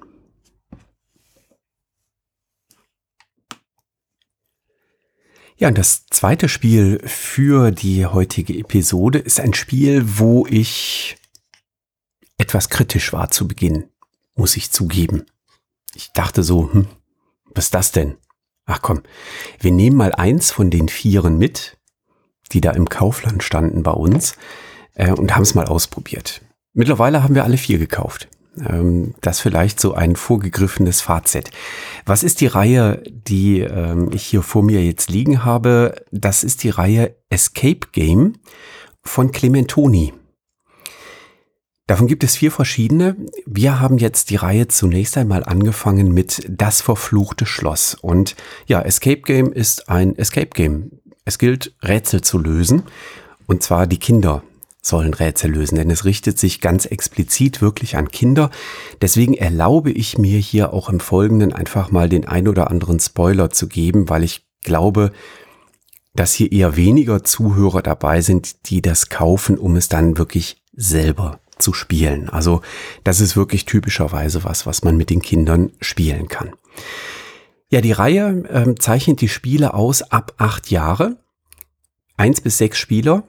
Ja, 5.57 5.67
und 5.67 5.77
das 5.77 6.05
zweite 6.09 6.47
Spiel 6.47 7.01
für 7.05 7.71
die 7.71 8.05
heutige 8.05 8.53
Episode 8.57 9.19
ist 9.19 9.41
ein 9.41 9.53
Spiel, 9.53 10.17
wo 10.17 10.47
ich 10.49 11.17
etwas 12.37 12.69
kritisch 12.69 13.11
war 13.11 13.31
zu 13.31 13.49
Beginn 13.49 13.90
muss 14.35 14.57
ich 14.57 14.71
zugeben. 14.71 15.25
Ich 15.93 16.11
dachte 16.13 16.43
so, 16.43 16.71
hm, 16.71 16.87
was 17.53 17.65
ist 17.65 17.73
das 17.73 17.91
denn? 17.91 18.17
Ach 18.65 18.81
komm, 18.81 19.01
wir 19.59 19.71
nehmen 19.71 19.97
mal 19.97 20.13
eins 20.13 20.51
von 20.51 20.69
den 20.69 20.87
Vieren 20.87 21.37
mit, 21.37 21.77
die 22.51 22.61
da 22.61 22.71
im 22.71 22.89
Kaufland 22.89 23.43
standen 23.43 23.83
bei 23.83 23.91
uns, 23.91 24.35
äh, 24.95 25.11
und 25.11 25.35
haben 25.35 25.43
es 25.43 25.55
mal 25.55 25.65
ausprobiert. 25.65 26.41
Mittlerweile 26.73 27.23
haben 27.23 27.35
wir 27.35 27.43
alle 27.43 27.57
vier 27.57 27.79
gekauft. 27.79 28.29
Ähm, 28.59 29.13
das 29.21 29.39
vielleicht 29.39 29.79
so 29.79 29.93
ein 29.93 30.15
vorgegriffenes 30.15 31.01
Fazit. 31.01 31.51
Was 32.05 32.23
ist 32.23 32.41
die 32.41 32.47
Reihe, 32.47 33.01
die 33.05 33.59
ähm, 33.59 34.09
ich 34.13 34.23
hier 34.23 34.41
vor 34.41 34.63
mir 34.63 34.83
jetzt 34.83 35.09
liegen 35.09 35.45
habe? 35.45 35.95
Das 36.11 36.43
ist 36.43 36.63
die 36.63 36.69
Reihe 36.69 37.15
Escape 37.29 37.87
Game 37.91 38.35
von 39.03 39.31
Clementoni. 39.31 40.13
Davon 41.87 42.07
gibt 42.07 42.23
es 42.23 42.35
vier 42.35 42.51
verschiedene. 42.51 43.17
Wir 43.45 43.79
haben 43.79 43.97
jetzt 43.97 44.29
die 44.29 44.37
Reihe 44.37 44.67
zunächst 44.67 45.17
einmal 45.17 45.43
angefangen 45.43 46.13
mit 46.13 46.45
Das 46.49 46.81
verfluchte 46.81 47.45
Schloss. 47.45 47.95
Und 47.95 48.35
ja, 48.65 48.81
Escape 48.81 49.21
Game 49.21 49.51
ist 49.51 49.89
ein 49.89 50.15
Escape 50.15 50.51
Game. 50.53 50.91
Es 51.25 51.37
gilt, 51.37 51.75
Rätsel 51.83 52.21
zu 52.21 52.37
lösen. 52.37 52.83
Und 53.45 53.63
zwar 53.63 53.87
die 53.87 53.99
Kinder 53.99 54.43
sollen 54.81 55.13
Rätsel 55.13 55.51
lösen, 55.51 55.75
denn 55.75 55.91
es 55.91 56.05
richtet 56.05 56.39
sich 56.39 56.61
ganz 56.61 56.85
explizit 56.85 57.61
wirklich 57.61 57.97
an 57.97 58.09
Kinder. 58.09 58.49
Deswegen 59.01 59.33
erlaube 59.33 59.91
ich 59.91 60.17
mir 60.17 60.39
hier 60.39 60.73
auch 60.73 60.89
im 60.89 60.99
Folgenden 60.99 61.53
einfach 61.53 61.91
mal 61.91 62.09
den 62.09 62.27
ein 62.27 62.47
oder 62.47 62.71
anderen 62.71 62.99
Spoiler 62.99 63.49
zu 63.51 63.67
geben, 63.67 64.09
weil 64.09 64.23
ich 64.23 64.47
glaube, 64.63 65.11
dass 66.15 66.33
hier 66.33 66.51
eher 66.51 66.75
weniger 66.75 67.23
Zuhörer 67.23 67.81
dabei 67.81 68.21
sind, 68.21 68.69
die 68.69 68.81
das 68.81 69.09
kaufen, 69.09 69.57
um 69.57 69.75
es 69.75 69.87
dann 69.87 70.17
wirklich 70.17 70.63
selber 70.73 71.40
zu 71.61 71.73
spielen. 71.73 72.29
Also 72.29 72.61
das 73.03 73.21
ist 73.21 73.35
wirklich 73.37 73.65
typischerweise 73.65 74.43
was, 74.43 74.65
was 74.65 74.83
man 74.83 74.97
mit 74.97 75.09
den 75.09 75.21
Kindern 75.21 75.71
spielen 75.79 76.27
kann. 76.27 76.51
Ja, 77.69 77.81
die 77.81 77.93
Reihe 77.93 78.43
äh, 78.49 78.75
zeichnet 78.75 79.21
die 79.21 79.29
Spiele 79.29 79.73
aus 79.73 80.01
ab 80.01 80.33
acht 80.37 80.71
Jahre, 80.71 81.17
eins 82.17 82.41
bis 82.41 82.57
sechs 82.57 82.77
Spieler 82.77 83.23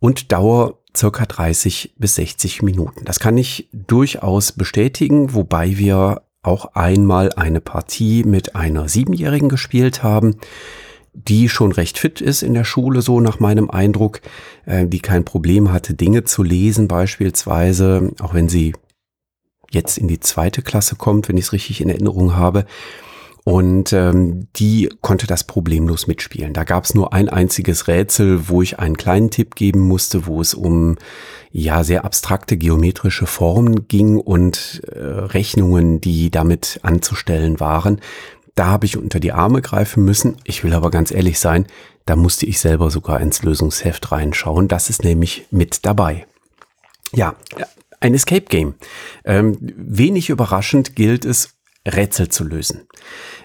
und 0.00 0.32
Dauer 0.32 0.78
circa 0.96 1.24
30 1.24 1.94
bis 1.96 2.16
60 2.16 2.62
Minuten. 2.62 3.04
Das 3.04 3.18
kann 3.20 3.38
ich 3.38 3.68
durchaus 3.72 4.52
bestätigen, 4.52 5.34
wobei 5.34 5.78
wir 5.78 6.22
auch 6.42 6.74
einmal 6.74 7.32
eine 7.32 7.60
Partie 7.60 8.22
mit 8.22 8.54
einer 8.54 8.88
Siebenjährigen 8.88 9.48
gespielt 9.48 10.02
haben 10.02 10.36
die 11.14 11.48
schon 11.48 11.72
recht 11.72 11.98
fit 11.98 12.20
ist 12.20 12.42
in 12.42 12.54
der 12.54 12.64
Schule, 12.64 13.00
so 13.00 13.20
nach 13.20 13.40
meinem 13.40 13.70
Eindruck, 13.70 14.20
äh, 14.66 14.86
die 14.86 15.00
kein 15.00 15.24
Problem 15.24 15.72
hatte, 15.72 15.94
Dinge 15.94 16.24
zu 16.24 16.42
lesen 16.42 16.88
beispielsweise, 16.88 18.12
auch 18.20 18.34
wenn 18.34 18.48
sie 18.48 18.74
jetzt 19.70 19.96
in 19.98 20.08
die 20.08 20.20
zweite 20.20 20.62
Klasse 20.62 20.96
kommt, 20.96 21.28
wenn 21.28 21.36
ich 21.36 21.46
es 21.46 21.52
richtig 21.52 21.80
in 21.80 21.88
Erinnerung 21.88 22.36
habe. 22.36 22.66
Und 23.46 23.92
ähm, 23.92 24.48
die 24.56 24.88
konnte 25.02 25.26
das 25.26 25.44
problemlos 25.44 26.06
mitspielen. 26.06 26.54
Da 26.54 26.64
gab 26.64 26.84
es 26.84 26.94
nur 26.94 27.12
ein 27.12 27.28
einziges 27.28 27.88
Rätsel, 27.88 28.48
wo 28.48 28.62
ich 28.62 28.78
einen 28.78 28.96
kleinen 28.96 29.30
Tipp 29.30 29.54
geben 29.54 29.80
musste, 29.80 30.26
wo 30.26 30.40
es 30.40 30.54
um 30.54 30.96
ja 31.50 31.84
sehr 31.84 32.06
abstrakte 32.06 32.56
geometrische 32.56 33.26
Formen 33.26 33.86
ging 33.86 34.18
und 34.18 34.80
äh, 34.90 34.98
Rechnungen, 34.98 36.00
die 36.00 36.30
damit 36.30 36.80
anzustellen 36.82 37.60
waren. 37.60 38.00
Da 38.54 38.66
habe 38.66 38.86
ich 38.86 38.96
unter 38.96 39.20
die 39.20 39.32
Arme 39.32 39.62
greifen 39.62 40.04
müssen. 40.04 40.36
Ich 40.44 40.62
will 40.62 40.74
aber 40.74 40.90
ganz 40.90 41.10
ehrlich 41.10 41.38
sein, 41.38 41.66
da 42.06 42.16
musste 42.16 42.46
ich 42.46 42.60
selber 42.60 42.90
sogar 42.90 43.20
ins 43.20 43.42
Lösungsheft 43.42 44.12
reinschauen. 44.12 44.68
Das 44.68 44.90
ist 44.90 45.02
nämlich 45.02 45.46
mit 45.50 45.84
dabei. 45.86 46.26
Ja, 47.12 47.34
ein 48.00 48.14
Escape 48.14 48.42
Game. 48.42 48.74
Ähm, 49.24 49.56
wenig 49.60 50.30
überraschend 50.30 50.94
gilt 50.94 51.24
es, 51.24 51.54
Rätsel 51.86 52.28
zu 52.28 52.44
lösen. 52.44 52.86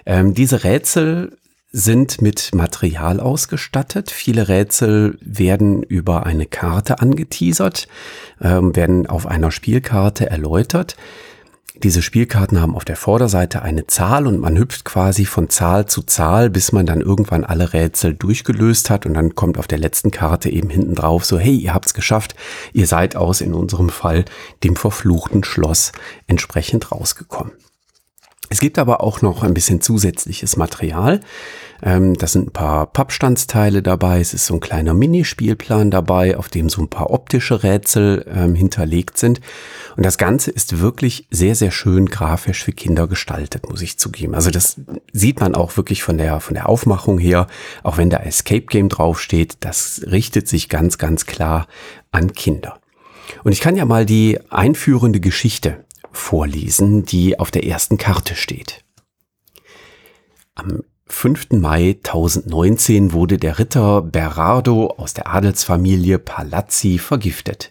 Ähm, 0.05 0.33
diese 0.33 0.63
Rätsel 0.63 1.37
sind 1.71 2.21
mit 2.21 2.53
Material 2.55 3.19
ausgestattet. 3.19 4.09
Viele 4.11 4.47
Rätsel 4.47 5.17
werden 5.21 5.83
über 5.83 6.25
eine 6.25 6.45
Karte 6.45 6.99
angeteasert, 6.99 7.87
ähm, 8.41 8.75
werden 8.75 9.07
auf 9.07 9.27
einer 9.27 9.51
Spielkarte 9.51 10.29
erläutert. 10.29 10.95
Diese 11.83 12.01
Spielkarten 12.01 12.59
haben 12.59 12.75
auf 12.75 12.83
der 12.83 12.97
Vorderseite 12.97 13.61
eine 13.61 13.87
Zahl 13.87 14.27
und 14.27 14.37
man 14.37 14.57
hüpft 14.57 14.83
quasi 14.83 15.23
von 15.23 15.49
Zahl 15.49 15.85
zu 15.85 16.01
Zahl, 16.01 16.49
bis 16.49 16.73
man 16.73 16.85
dann 16.85 16.99
irgendwann 16.99 17.45
alle 17.45 17.71
Rätsel 17.71 18.13
durchgelöst 18.13 18.89
hat 18.89 19.05
und 19.05 19.13
dann 19.13 19.33
kommt 19.33 19.57
auf 19.57 19.65
der 19.65 19.77
letzten 19.77 20.11
Karte 20.11 20.49
eben 20.49 20.69
hinten 20.69 20.93
drauf 20.93 21.23
so, 21.23 21.39
hey, 21.39 21.55
ihr 21.55 21.73
habt's 21.73 21.93
geschafft, 21.93 22.35
ihr 22.73 22.85
seid 22.85 23.15
aus, 23.15 23.39
in 23.39 23.53
unserem 23.53 23.87
Fall, 23.87 24.25
dem 24.61 24.75
verfluchten 24.75 25.45
Schloss 25.45 25.93
entsprechend 26.27 26.91
rausgekommen. 26.91 27.53
Es 28.49 28.59
gibt 28.59 28.77
aber 28.77 29.01
auch 29.01 29.21
noch 29.21 29.43
ein 29.43 29.53
bisschen 29.53 29.79
zusätzliches 29.79 30.57
Material. 30.57 31.21
Ähm, 31.81 32.15
das 32.15 32.33
sind 32.33 32.47
ein 32.47 32.53
paar 32.53 32.87
Pappstandsteile 32.87 33.81
dabei. 33.81 34.19
Es 34.19 34.33
ist 34.33 34.45
so 34.45 34.55
ein 34.55 34.59
kleiner 34.59 34.93
Minispielplan 34.93 35.91
dabei, 35.91 36.37
auf 36.37 36.49
dem 36.49 36.69
so 36.69 36.81
ein 36.81 36.89
paar 36.89 37.11
optische 37.11 37.63
Rätsel 37.63 38.25
ähm, 38.33 38.55
hinterlegt 38.55 39.17
sind. 39.17 39.39
Und 39.95 40.05
das 40.05 40.17
Ganze 40.17 40.51
ist 40.51 40.79
wirklich 40.79 41.27
sehr, 41.29 41.55
sehr 41.55 41.71
schön 41.71 42.07
grafisch 42.07 42.63
für 42.63 42.71
Kinder 42.71 43.07
gestaltet, 43.07 43.69
muss 43.69 43.81
ich 43.81 43.97
zugeben. 43.97 44.35
Also 44.35 44.51
das 44.51 44.79
sieht 45.11 45.39
man 45.39 45.55
auch 45.55 45.77
wirklich 45.77 46.03
von 46.03 46.17
der, 46.17 46.39
von 46.39 46.53
der 46.53 46.69
Aufmachung 46.69 47.19
her, 47.19 47.47
auch 47.83 47.97
wenn 47.97 48.09
da 48.09 48.17
Escape 48.17 48.65
Game 48.65 48.89
draufsteht. 48.89 49.57
Das 49.61 50.01
richtet 50.05 50.47
sich 50.47 50.69
ganz, 50.69 50.97
ganz 50.97 51.25
klar 51.25 51.67
an 52.11 52.33
Kinder. 52.33 52.79
Und 53.43 53.51
ich 53.51 53.61
kann 53.61 53.75
ja 53.75 53.85
mal 53.85 54.05
die 54.05 54.39
einführende 54.49 55.19
Geschichte 55.19 55.85
vorlesen, 56.11 57.05
die 57.05 57.39
auf 57.39 57.51
der 57.51 57.65
ersten 57.65 57.97
Karte 57.97 58.35
steht. 58.35 58.83
Am 60.55 60.83
5. 61.11 61.51
Mai 61.51 61.97
1019 62.03 63.13
wurde 63.13 63.37
der 63.37 63.59
Ritter 63.59 64.01
Berardo 64.01 64.87
aus 64.91 65.13
der 65.13 65.27
Adelsfamilie 65.27 66.19
Palazzi 66.19 66.99
vergiftet. 66.99 67.69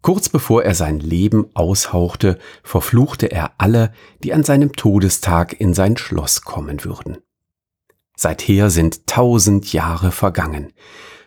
Kurz 0.00 0.28
bevor 0.28 0.62
er 0.64 0.74
sein 0.74 0.98
Leben 0.98 1.46
aushauchte, 1.54 2.38
verfluchte 2.62 3.30
er 3.30 3.52
alle, 3.58 3.92
die 4.22 4.32
an 4.32 4.44
seinem 4.44 4.72
Todestag 4.72 5.60
in 5.60 5.74
sein 5.74 5.96
Schloss 5.96 6.42
kommen 6.42 6.84
würden. 6.84 7.18
Seither 8.16 8.70
sind 8.70 9.06
tausend 9.06 9.72
Jahre 9.72 10.12
vergangen. 10.12 10.72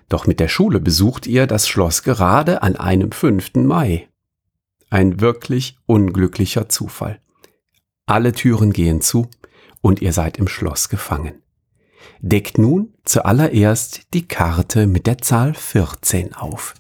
Doch 0.10 0.27
mit 0.27 0.39
der 0.39 0.48
Schule 0.48 0.80
besucht 0.80 1.27
ihr 1.27 1.48
das 1.48 1.68
Schloss 1.68 2.04
gerade 2.04 2.63
an 2.63 2.75
einem 2.75 3.12
5. 3.12 3.56
Mai. 3.56 4.08
Ein 4.89 5.20
wirklich 5.20 5.77
unglücklicher 5.86 6.70
Zufall. 6.70 7.20
Alle 8.06 8.34
Türen 8.34 8.72
gehen 8.72 9.01
zu, 9.01 9.27
und 9.86 10.01
ihr 10.01 10.13
seid 10.13 10.38
im 10.38 10.48
Schloss 10.48 10.89
gefangen. 10.89 11.44
deckt 12.20 12.58
nun 12.58 12.96
zuallererst 13.04 14.01
die 14.15 14.27
Karte 14.27 14.88
mit 14.88 15.06
der 15.06 15.20
Zahl 15.20 15.54
14 15.54 16.34
auf. 16.34 16.74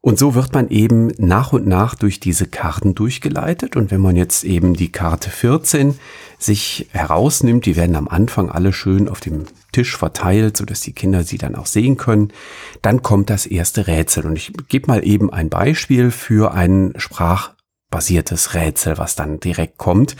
Und 0.00 0.18
so 0.18 0.34
wird 0.34 0.54
man 0.54 0.70
eben 0.70 1.08
nach 1.18 1.52
und 1.52 1.66
nach 1.66 1.94
durch 1.94 2.18
diese 2.18 2.46
Karten 2.46 2.94
durchgeleitet. 2.94 3.76
Und 3.76 3.90
wenn 3.90 4.00
man 4.00 4.16
jetzt 4.16 4.44
eben 4.44 4.72
die 4.72 4.90
Karte 4.90 5.28
14 5.28 5.98
sich 6.38 6.88
herausnimmt, 6.92 7.66
die 7.66 7.76
werden 7.76 7.96
am 7.96 8.08
Anfang 8.08 8.48
alle 8.48 8.72
schön 8.72 9.10
auf 9.10 9.20
dem 9.20 9.44
Tisch 9.72 9.94
verteilt, 9.94 10.56
sodass 10.56 10.80
die 10.80 10.94
Kinder 10.94 11.22
sie 11.22 11.36
dann 11.36 11.54
auch 11.54 11.66
sehen 11.66 11.98
können, 11.98 12.32
dann 12.80 13.02
kommt 13.02 13.28
das 13.28 13.44
erste 13.44 13.88
Rätsel. 13.88 14.24
Und 14.24 14.36
ich 14.36 14.54
gebe 14.68 14.86
mal 14.86 15.06
eben 15.06 15.30
ein 15.30 15.50
Beispiel 15.50 16.10
für 16.10 16.54
ein 16.54 16.94
sprachbasiertes 16.96 18.54
Rätsel, 18.54 18.96
was 18.96 19.16
dann 19.16 19.38
direkt 19.38 19.76
kommt. 19.76 20.16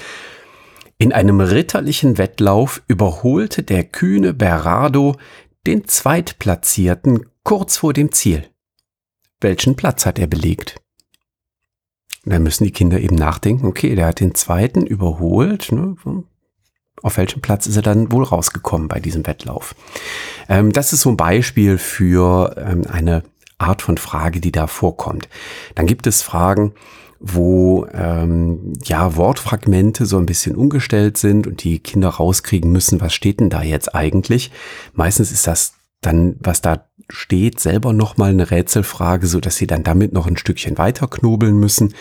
In 0.99 1.13
einem 1.13 1.41
ritterlichen 1.41 2.19
Wettlauf 2.19 2.83
überholte 2.89 3.63
der 3.63 3.85
kühne 3.85 4.33
Berardo 4.33 5.17
den 5.67 5.87
Zweitplatzierten 5.87 7.27
kurz 7.43 7.77
vor 7.77 7.93
dem 7.93 8.13
Ziel 8.13 8.49
welchen 9.41 9.77
Platz 9.77 10.07
hat 10.07 10.19
er 10.19 10.27
belegt? 10.27 10.81
Dann 12.25 12.43
müssen 12.43 12.65
die 12.65 12.73
Kinder 12.73 12.99
eben 12.99 13.17
nachdenken, 13.17 13.67
okay, 13.67 13.95
der 13.95 14.07
hat 14.07 14.21
den 14.21 14.35
zweiten 14.35 14.85
überholt. 14.85 15.71
Ne? 15.71 15.95
Auf 17.03 17.19
welchem 17.19 17.41
Platz 17.41 17.67
ist 17.67 17.77
er 17.77 17.83
dann 17.83 18.11
wohl 18.11 18.25
rausgekommen 18.25 18.89
bei 18.89 18.99
diesem 18.99 19.27
Wettlauf? 19.27 19.75
Ähm, 20.49 20.73
das 20.73 20.93
ist 20.93 21.03
so 21.03 21.11
ein 21.11 21.17
Beispiel 21.17 21.79
für 21.79 22.57
ähm, 22.57 22.85
eine 22.91 23.23
Art 23.59 23.83
von 23.83 23.97
Frage, 23.97 24.41
die 24.41 24.53
da 24.53 24.67
vorkommt. 24.67 25.29
Dann 25.77 25.87
gibt 25.87 26.07
es 26.07 26.23
Fragen, 26.23 26.73
wo 27.21 27.87
ähm, 27.93 28.73
ja 28.85 29.17
Wortfragmente 29.17 30.07
so 30.07 30.19
ein 30.19 30.27
bisschen 30.27 30.57
umgestellt 30.57 31.17
sind 31.17 31.47
und 31.47 31.65
die 31.65 31.79
Kinder 31.79 32.09
rauskriegen 32.09 32.71
müssen, 32.71 33.01
was 33.01 33.15
steht 33.15 33.41
denn 33.41 33.51
da 33.51 33.63
jetzt 33.63 33.95
eigentlich. 33.95 34.51
Meistens 34.95 35.33
ist 35.33 35.47
das 35.47 35.75
dann, 36.01 36.37
was 36.41 36.61
da 36.61 36.87
steht, 37.09 37.61
selber 37.61 37.93
nochmal 37.93 38.31
eine 38.31 38.51
Rätselfrage, 38.51 39.27
so 39.27 39.41
dass 39.41 39.57
sie 39.57 39.67
dann 39.67 39.83
damit 39.83 40.13
noch 40.13 40.27
ein 40.27 40.37
Stückchen 40.37 40.79
weiter 40.79 41.07
knobeln 41.09 41.57
müssen. 41.59 41.95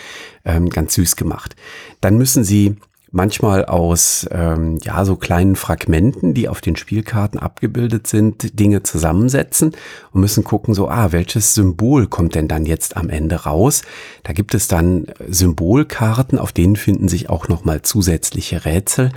Ähm, 0.44 0.70
ganz 0.70 0.96
süß 0.96 1.16
gemacht. 1.16 1.56
Dann 2.02 2.18
müssen 2.18 2.44
sie 2.44 2.78
manchmal 3.12 3.66
aus 3.66 4.28
ähm, 4.32 4.80
ja 4.84 5.04
so 5.06 5.16
kleinen 5.16 5.56
Fragmenten, 5.56 6.34
die 6.34 6.50
auf 6.50 6.62
den 6.62 6.76
Spielkarten 6.76 7.40
abgebildet 7.40 8.08
sind, 8.08 8.60
Dinge 8.60 8.84
zusammensetzen 8.84 9.76
und 10.12 10.22
müssen 10.22 10.44
gucken 10.44 10.74
so 10.74 10.90
ah 10.90 11.12
welches 11.12 11.54
Symbol 11.54 12.08
kommt 12.08 12.36
denn 12.36 12.48
dann 12.48 12.66
jetzt 12.66 12.98
am 12.98 13.10
Ende 13.10 13.44
raus? 13.44 13.84
Da 14.24 14.34
gibt 14.34 14.54
es 14.54 14.68
dann 14.68 15.08
Symbolkarten, 15.28 16.40
auf 16.40 16.52
denen 16.52 16.76
finden 16.76 17.08
sich 17.08 17.30
auch 17.30 17.48
noch 17.48 17.66
mal 17.66 17.82
zusätzliche 17.82 18.66
Rätsel 18.66 19.12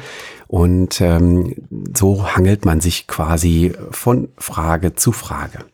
und 0.46 1.00
ähm, 1.00 1.54
so 1.96 2.34
hangelt 2.34 2.64
man 2.64 2.80
sich 2.80 3.06
quasi 3.06 3.72
von 3.90 4.28
Frage 4.38 4.94
zu 4.94 5.12
Frage. 5.12 5.64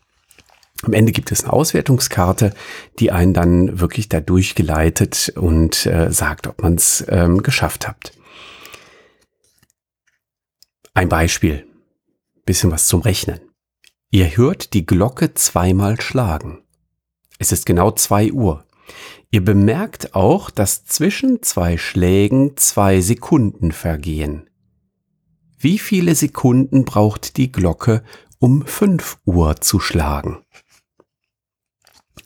Am 0.85 0.93
Ende 0.93 1.13
gibt 1.13 1.33
es 1.33 1.45
eine 1.45 1.53
Auswertungskarte, 1.53 2.53
die 2.99 3.11
einen 3.11 3.33
dann 3.33 3.81
wirklich 3.81 4.09
da 4.09 4.21
durchgeleitet 4.21 5.33
und 5.37 5.87
äh, 5.87 6.13
sagt, 6.13 6.47
ob 6.47 6.63
man 6.63 6.75
es 6.75 7.05
ähm, 7.09 7.43
geschafft 7.43 7.89
hat. 7.89 8.13
Ein 10.93 11.09
Beispiel, 11.09 11.67
bisschen 12.45 12.71
was 12.71 12.87
zum 12.87 13.01
Rechnen. 13.01 13.41
Ihr 14.11 14.37
hört 14.37 14.75
die 14.75 14.87
Glocke 14.87 15.35
zweimal 15.35 16.01
schlagen. 16.01 16.63
Es 17.39 17.51
ist 17.51 17.67
genau 17.67 17.91
zwei 17.91 18.31
Uhr. 18.31 18.65
Ihr 19.31 19.45
bemerkt 19.45 20.15
auch, 20.15 20.51
dass 20.51 20.85
zwischen 20.85 21.43
zwei 21.43 21.79
Schlägen 21.79 22.57
zwei 22.57 23.01
Sekunden 23.01 23.73
vergehen. 23.73 24.49
Wie 25.59 25.79
viele 25.79 26.15
Sekunden 26.15 26.85
braucht 26.85 27.39
die 27.39 27.51
Glocke, 27.51 28.05
um 28.39 28.67
fünf 28.67 29.19
Uhr 29.25 29.57
zu 29.57 29.81
schlagen? 29.81 30.44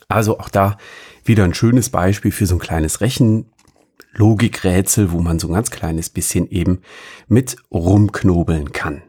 Also 0.09 0.41
auch 0.41 0.49
da 0.49 0.79
wieder 1.25 1.45
ein 1.45 1.55
schönes 1.55 1.91
Beispiel 1.91 2.33
für 2.33 2.47
so 2.47 2.57
ein 2.57 2.61
kleines 2.61 3.03
Rechenlogikrätsel, 3.03 5.13
wo 5.13 5.21
man 5.21 5.39
so 5.39 5.47
ein 5.49 5.55
ganz 5.55 5.71
kleines 5.71 6.09
bisschen 6.09 6.51
eben 6.51 6.81
mit 7.29 7.57
rumknobeln 7.71 8.73
kann. 8.73 9.03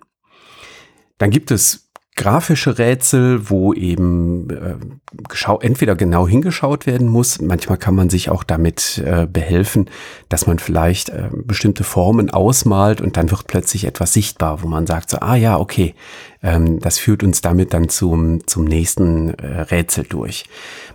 Dann 1.17 1.31
gibt 1.31 1.51
es 1.51 1.88
grafische 2.19 2.77
Rätsel, 2.77 3.49
wo 3.49 3.73
eben 3.73 4.49
äh, 4.49 4.75
entweder 5.61 5.95
genau 5.95 6.27
hingeschaut 6.27 6.85
werden 6.85 7.07
muss. 7.07 7.39
Manchmal 7.39 7.77
kann 7.77 7.95
man 7.95 8.09
sich 8.09 8.29
auch 8.29 8.43
damit 8.43 9.01
äh, 9.05 9.25
behelfen, 9.25 9.89
dass 10.27 10.45
man 10.45 10.59
vielleicht 10.59 11.09
äh, 11.09 11.29
bestimmte 11.31 11.85
Formen 11.85 12.29
ausmalt 12.29 12.99
und 12.99 13.15
dann 13.15 13.31
wird 13.31 13.47
plötzlich 13.47 13.85
etwas 13.85 14.11
sichtbar, 14.11 14.61
wo 14.61 14.67
man 14.67 14.85
sagt 14.85 15.09
so, 15.09 15.19
ah 15.21 15.35
ja, 15.35 15.57
okay, 15.57 15.95
ähm, 16.43 16.81
das 16.81 16.99
führt 16.99 17.23
uns 17.23 17.39
damit 17.39 17.73
dann 17.73 17.87
zum, 17.87 18.45
zum 18.45 18.65
nächsten 18.65 19.33
äh, 19.35 19.61
Rätsel 19.61 20.03
durch. 20.03 20.43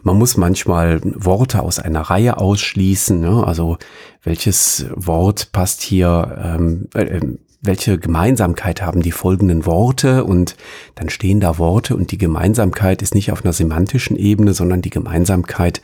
Man 0.03 0.19
muss 0.19 0.37
manchmal 0.37 1.01
Worte 1.03 1.63
aus 1.63 1.79
einer 1.79 2.03
Reihe 2.03 2.37
ausschließen, 2.37 3.19
ne? 3.19 3.47
also 3.47 3.79
welches 4.23 4.85
Wort 4.95 5.53
passt 5.53 5.81
hier, 5.81 6.39
ähm, 6.59 6.89
äh, 6.95 7.05
ähm, 7.05 7.39
welche 7.64 7.98
Gemeinsamkeit 7.98 8.83
haben 8.83 9.03
die 9.03 9.12
folgenden 9.12 9.64
Worte 9.64 10.24
und 10.24 10.57
dann 10.94 11.09
stehen 11.09 11.40
da 11.40 11.59
Worte 11.59 11.96
und 11.96 12.12
die 12.12 12.18
Gemeinsamkeit 12.18 13.00
ist 13.00 13.14
nicht 13.14 13.33
auf 13.33 13.44
einer 13.44 13.55
semantischen 13.55 14.16
Ebene, 14.16 14.53
sondern 14.53 14.83
die 14.83 14.90
Gemeinsamkeit 14.90 15.81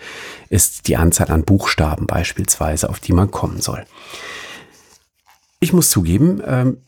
ist 0.51 0.89
die 0.89 0.97
Anzahl 0.97 1.31
an 1.31 1.45
Buchstaben 1.45 2.07
beispielsweise, 2.07 2.91
auf 2.91 3.01
die 3.01 3.13
man 3.13 3.31
kommen 3.31 3.61
soll. 3.61 3.85
Ich 5.59 5.73
muss 5.73 5.91
zugeben, 5.91 6.43
ähm, 6.47 6.79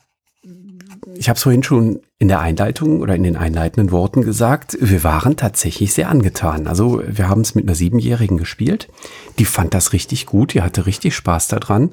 ich 1.15 1.29
habe 1.29 1.37
es 1.37 1.43
vorhin 1.43 1.63
schon 1.63 2.01
in 2.19 2.27
der 2.27 2.39
Einleitung 2.39 3.01
oder 3.01 3.15
in 3.15 3.23
den 3.23 3.35
einleitenden 3.35 3.91
Worten 3.91 4.21
gesagt, 4.21 4.77
wir 4.79 5.03
waren 5.03 5.35
tatsächlich 5.35 5.93
sehr 5.93 6.09
angetan. 6.09 6.67
Also 6.67 7.01
wir 7.05 7.29
haben 7.29 7.41
es 7.41 7.55
mit 7.55 7.65
einer 7.65 7.75
Siebenjährigen 7.75 8.37
gespielt. 8.37 8.87
Die 9.39 9.45
fand 9.45 9.73
das 9.73 9.93
richtig 9.93 10.25
gut, 10.25 10.53
die 10.53 10.61
hatte 10.61 10.85
richtig 10.85 11.15
Spaß 11.15 11.47
daran. 11.49 11.91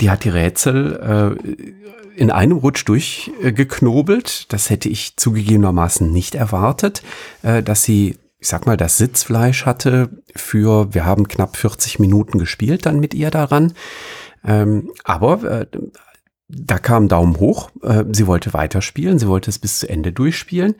Die 0.00 0.10
hat 0.10 0.24
die 0.24 0.30
Rätsel 0.30 1.36
äh, 1.44 2.20
in 2.20 2.30
einem 2.30 2.58
Rutsch 2.58 2.84
durchgeknobelt. 2.86 4.42
Äh, 4.42 4.44
das 4.48 4.70
hätte 4.70 4.88
ich 4.88 5.16
zugegebenermaßen 5.16 6.10
nicht 6.10 6.34
erwartet, 6.34 7.02
äh, 7.42 7.62
dass 7.62 7.82
sie 7.82 8.16
ich 8.38 8.48
sag 8.48 8.66
mal, 8.66 8.76
das 8.76 8.98
Sitzfleisch 8.98 9.66
hatte 9.66 10.10
für, 10.34 10.92
wir 10.92 11.06
haben 11.06 11.28
knapp 11.28 11.56
40 11.56 12.00
Minuten 12.00 12.40
gespielt 12.40 12.86
dann 12.86 12.98
mit 12.98 13.14
ihr 13.14 13.30
daran. 13.30 13.72
Ähm, 14.44 14.90
aber 15.04 15.44
äh, 15.44 15.66
da 16.52 16.78
kam 16.78 17.08
Daumen 17.08 17.38
hoch. 17.40 17.70
Äh, 17.82 18.04
sie 18.12 18.26
wollte 18.26 18.52
weiterspielen, 18.52 19.18
sie 19.18 19.28
wollte 19.28 19.50
es 19.50 19.58
bis 19.58 19.80
zu 19.80 19.88
Ende 19.88 20.12
durchspielen. 20.12 20.74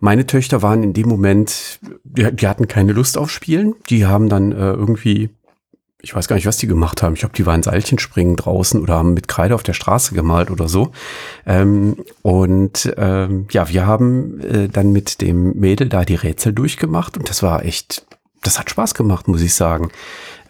Meine 0.00 0.26
Töchter 0.26 0.62
waren 0.62 0.82
in 0.82 0.94
dem 0.94 1.08
Moment, 1.08 1.80
die, 2.04 2.30
die 2.32 2.48
hatten 2.48 2.68
keine 2.68 2.92
Lust 2.92 3.18
auf 3.18 3.30
Spielen. 3.30 3.74
Die 3.88 4.06
haben 4.06 4.28
dann 4.28 4.52
äh, 4.52 4.72
irgendwie, 4.72 5.30
ich 6.00 6.14
weiß 6.14 6.28
gar 6.28 6.36
nicht, 6.36 6.46
was 6.46 6.56
die 6.56 6.66
gemacht 6.66 7.02
haben. 7.02 7.14
Ich 7.14 7.20
glaube, 7.20 7.34
die 7.36 7.46
waren 7.46 7.62
Seilchen 7.62 7.98
springen 7.98 8.36
draußen 8.36 8.80
oder 8.80 8.94
haben 8.94 9.14
mit 9.14 9.28
Kreide 9.28 9.54
auf 9.54 9.62
der 9.62 9.74
Straße 9.74 10.14
gemalt 10.14 10.50
oder 10.50 10.68
so. 10.68 10.92
Ähm, 11.46 11.96
und 12.22 12.92
ähm, 12.96 13.46
ja, 13.50 13.68
wir 13.68 13.86
haben 13.86 14.40
äh, 14.40 14.68
dann 14.68 14.92
mit 14.92 15.20
dem 15.20 15.58
Mädel 15.58 15.88
da 15.88 16.04
die 16.04 16.14
Rätsel 16.14 16.52
durchgemacht 16.52 17.16
und 17.16 17.28
das 17.28 17.42
war 17.42 17.64
echt, 17.64 18.06
das 18.42 18.58
hat 18.58 18.70
Spaß 18.70 18.94
gemacht, 18.94 19.28
muss 19.28 19.42
ich 19.42 19.54
sagen. 19.54 19.90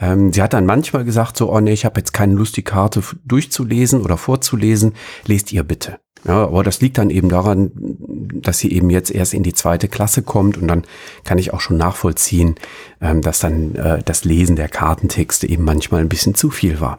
Ähm, 0.03 0.33
sie 0.33 0.43
hat 0.43 0.53
dann 0.53 0.67
manchmal 0.67 1.05
gesagt, 1.05 1.37
so, 1.37 1.51
oh 1.51 1.61
nee, 1.61 1.73
ich 1.73 1.85
habe 1.85 2.01
jetzt 2.01 2.13
keine 2.13 2.35
Lust, 2.35 2.57
die 2.57 2.65
Karte 2.65 3.03
durchzulesen 3.25 4.03
oder 4.03 4.17
vorzulesen, 4.17 4.95
lest 5.27 5.53
ihr 5.53 5.63
bitte. 5.63 5.99
Ja, 6.25 6.45
aber 6.45 6.63
das 6.63 6.81
liegt 6.81 6.99
dann 6.99 7.11
eben 7.11 7.29
daran, 7.29 7.71
dass 7.75 8.59
sie 8.59 8.73
eben 8.73 8.91
jetzt 8.91 9.11
erst 9.11 9.33
in 9.35 9.43
die 9.43 9.55
zweite 9.55 9.89
Klasse 9.89 10.23
kommt 10.23 10.57
und 10.57 10.69
dann 10.69 10.85
kann 11.25 11.39
ich 11.39 11.53
auch 11.53 11.61
schon 11.61 11.77
nachvollziehen, 11.77 12.57
ähm, 13.01 13.23
dass 13.23 13.41
dann 13.41 13.75
äh, 13.77 14.03
das 14.05 14.25
Lesen 14.25 14.57
der 14.57 14.69
Kartentexte 14.69 15.49
eben 15.49 15.65
manchmal 15.65 16.01
ein 16.01 16.09
bisschen 16.09 16.35
zu 16.35 16.51
viel 16.51 16.81
war. 16.81 16.99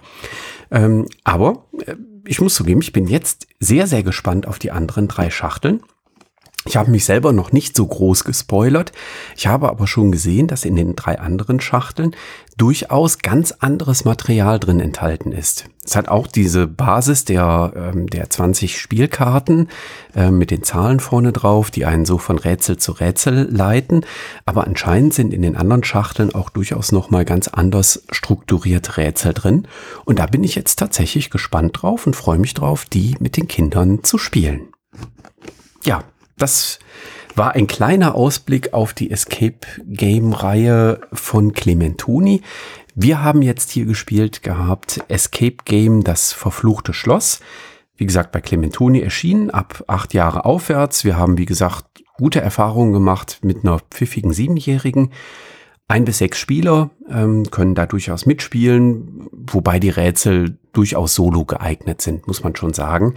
Ähm, 0.71 1.07
aber 1.23 1.65
äh, 1.85 1.95
ich 2.25 2.41
muss 2.41 2.55
zugeben, 2.55 2.81
ich 2.81 2.93
bin 2.93 3.07
jetzt 3.07 3.47
sehr, 3.59 3.87
sehr 3.87 4.03
gespannt 4.03 4.47
auf 4.47 4.59
die 4.59 4.71
anderen 4.71 5.07
drei 5.07 5.29
Schachteln. 5.29 5.81
Ich 6.65 6.78
habe 6.78 6.91
mich 6.91 7.04
selber 7.04 7.34
noch 7.34 7.52
nicht 7.52 7.76
so 7.76 7.86
groß 7.86 8.23
gespoilert. 8.23 8.93
Ich 9.36 9.47
habe 9.47 9.69
aber 9.69 9.86
schon 9.86 10.12
gesehen, 10.12 10.47
dass 10.47 10.63
in 10.63 10.76
den 10.76 10.95
drei 10.95 11.19
anderen 11.19 11.60
Schachteln 11.60 12.15
durchaus 12.58 13.19
ganz 13.19 13.52
anderes 13.52 14.06
Material 14.06 14.60
drin 14.60 14.80
enthalten 14.80 15.32
ist. 15.34 15.65
Es 15.84 15.97
hat 15.97 16.08
auch 16.08 16.28
diese 16.28 16.67
Basis 16.67 17.26
der, 17.26 17.73
ähm, 17.76 18.08
der 18.08 18.30
20 18.30 18.80
Spielkarten 18.80 19.69
äh, 20.15 20.32
mit 20.32 20.52
den 20.52 20.63
Zahlen 20.63 21.02
vorne 21.02 21.34
drauf, 21.34 21.71
die 21.71 21.86
einen 21.86 22.06
so 22.06 22.17
von 22.17 22.38
Rätsel 22.38 22.78
zu 22.78 22.93
Rätsel 22.93 23.49
leiten. 23.52 24.06
Aber 24.45 24.65
anscheinend 24.65 25.13
sind 25.13 25.34
in 25.34 25.41
den 25.41 25.58
anderen 25.58 25.84
Schachteln 25.84 26.34
auch 26.34 26.49
durchaus 26.49 26.93
nochmal 26.93 27.26
ganz 27.26 27.49
anders 27.49 28.04
strukturierte 28.12 28.95
Rätsel 28.95 29.34
drin. 29.34 29.67
Und 30.06 30.19
da 30.19 30.28
bin 30.28 30.43
ich 30.45 30.56
jetzt 30.56 30.80
tatsächlich 30.80 31.30
gespannt 31.30 31.82
drauf 31.82 32.08
und 32.08 32.15
freue 32.15 32.39
mich 32.39 32.54
drauf, 32.54 32.86
die 32.86 33.17
mit 33.19 33.36
den 33.36 33.49
Kindern 33.49 34.04
zu 34.04 34.17
spielen. 34.17 34.69
Ja, 35.84 36.06
das 36.37 36.79
war 37.35 37.53
ein 37.53 37.67
kleiner 37.67 38.15
Ausblick 38.15 38.73
auf 38.73 38.93
die 38.93 39.11
Escape 39.11 39.65
Game 39.85 40.33
Reihe 40.33 41.01
von 41.11 41.53
Clementoni. 41.53 42.41
Wir 42.95 43.23
haben 43.23 43.41
jetzt 43.41 43.71
hier 43.71 43.85
gespielt 43.85 44.43
gehabt 44.43 45.03
Escape 45.07 45.57
Game 45.65 46.03
Das 46.03 46.31
verfluchte 46.31 46.93
Schloss. 46.93 47.39
wie 47.95 48.05
gesagt, 48.05 48.31
bei 48.31 48.41
Clementoni 48.41 49.01
erschienen, 49.01 49.49
ab 49.49 49.83
acht 49.87 50.13
Jahre 50.13 50.45
aufwärts. 50.45 51.03
Wir 51.03 51.17
haben, 51.17 51.37
wie 51.37 51.45
gesagt, 51.45 52.03
gute 52.17 52.41
Erfahrungen 52.41 52.93
gemacht 52.93 53.39
mit 53.43 53.63
einer 53.63 53.79
pfiffigen 53.79 54.33
Siebenjährigen. 54.33 55.11
Ein 55.87 56.05
bis 56.05 56.19
sechs 56.19 56.39
Spieler 56.39 56.91
ähm, 57.09 57.49
können 57.51 57.75
da 57.75 57.85
durchaus 57.85 58.25
mitspielen, 58.25 59.27
wobei 59.31 59.79
die 59.79 59.89
Rätsel 59.89 60.57
durchaus 60.71 61.13
solo 61.13 61.45
geeignet 61.45 62.01
sind, 62.01 62.25
muss 62.25 62.43
man 62.43 62.55
schon 62.55 62.73
sagen. 62.73 63.13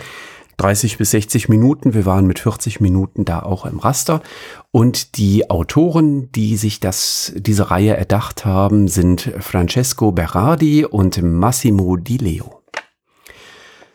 30 0.57 0.99
bis 0.99 1.11
60 1.11 1.49
Minuten. 1.49 1.95
Wir 1.95 2.07
waren 2.07 2.27
mit 2.27 2.39
40 2.39 2.81
Minuten 2.81 3.25
da 3.25 3.41
auch 3.41 3.67
im 3.67 3.79
Raster. 3.79 4.23
Und 4.71 5.17
die 5.19 5.51
Autoren, 5.51 6.31
die 6.33 6.57
sich 6.57 6.81
das, 6.81 7.33
diese 7.37 7.71
Reihe 7.71 7.97
erdacht 7.97 8.45
haben, 8.45 8.89
sind 8.89 9.33
Francesco 9.41 10.13
Berardi 10.13 10.85
und 10.85 11.23
Massimo 11.23 11.97
Di 11.97 12.17
Leo. 12.17 12.63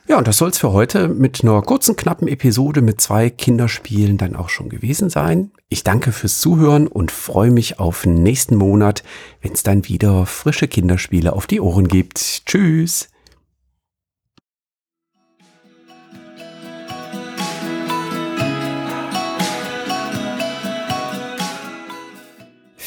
Ja, 0.07 0.17
und 0.17 0.27
das 0.27 0.37
soll 0.39 0.49
es 0.49 0.57
für 0.57 0.73
heute 0.73 1.07
mit 1.07 1.41
einer 1.41 1.61
kurzen, 1.61 1.95
knappen 1.95 2.27
Episode 2.27 2.81
mit 2.81 2.99
zwei 2.99 3.29
Kinderspielen 3.29 4.17
dann 4.17 4.35
auch 4.35 4.49
schon 4.49 4.67
gewesen 4.67 5.09
sein. 5.09 5.51
Ich 5.69 5.83
danke 5.85 6.11
fürs 6.11 6.41
Zuhören 6.41 6.87
und 6.87 7.11
freue 7.11 7.51
mich 7.51 7.79
auf 7.79 8.05
nächsten 8.05 8.57
Monat, 8.57 9.03
wenn 9.41 9.53
es 9.53 9.63
dann 9.63 9.87
wieder 9.87 10.25
frische 10.25 10.67
Kinderspiele 10.67 11.31
auf 11.31 11.47
die 11.47 11.61
Ohren 11.61 11.87
gibt. 11.87 12.45
Tschüss! 12.45 13.10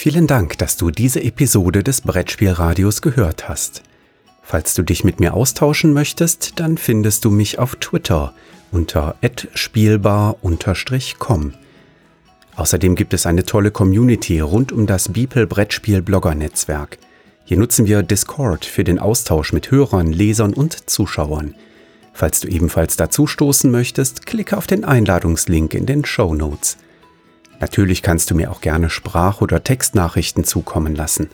Vielen 0.04 0.26
Dank, 0.26 0.58
dass 0.58 0.76
du 0.76 0.90
diese 0.90 1.24
Episode 1.24 1.82
des 1.82 2.02
Brettspielradios 2.02 3.00
gehört 3.00 3.48
hast. 3.48 3.82
Falls 4.42 4.74
du 4.74 4.82
dich 4.82 5.02
mit 5.02 5.18
mir 5.18 5.32
austauschen 5.32 5.94
möchtest, 5.94 6.60
dann 6.60 6.76
findest 6.76 7.24
du 7.24 7.30
mich 7.30 7.58
auf 7.58 7.76
Twitter 7.76 8.34
unter 8.70 9.16
@spielbar_com. 9.54 10.42
Außerdem 12.54 12.96
gibt 12.96 13.14
es 13.14 13.24
eine 13.24 13.46
tolle 13.46 13.70
Community 13.70 14.40
rund 14.40 14.72
um 14.72 14.86
das 14.86 15.10
Beeple 15.10 15.46
Brettspiel 15.46 16.02
Blogger 16.02 16.34
Netzwerk. 16.34 16.98
Hier 17.46 17.56
nutzen 17.56 17.86
wir 17.86 18.02
Discord 18.02 18.66
für 18.66 18.84
den 18.84 18.98
Austausch 18.98 19.54
mit 19.54 19.70
Hörern, 19.70 20.12
Lesern 20.12 20.52
und 20.52 20.90
Zuschauern. 20.90 21.54
Falls 22.12 22.40
du 22.40 22.48
ebenfalls 22.48 22.98
dazu 22.98 23.26
stoßen 23.26 23.70
möchtest, 23.70 24.26
klicke 24.26 24.58
auf 24.58 24.66
den 24.66 24.84
Einladungslink 24.84 25.72
in 25.72 25.86
den 25.86 26.04
Show 26.04 26.34
Notes. 26.34 26.76
Natürlich 27.60 28.02
kannst 28.02 28.30
du 28.30 28.34
mir 28.34 28.50
auch 28.50 28.60
gerne 28.60 28.90
Sprach- 28.90 29.40
oder 29.40 29.64
Textnachrichten 29.64 30.44
zukommen 30.44 30.94
lassen. 30.94 31.30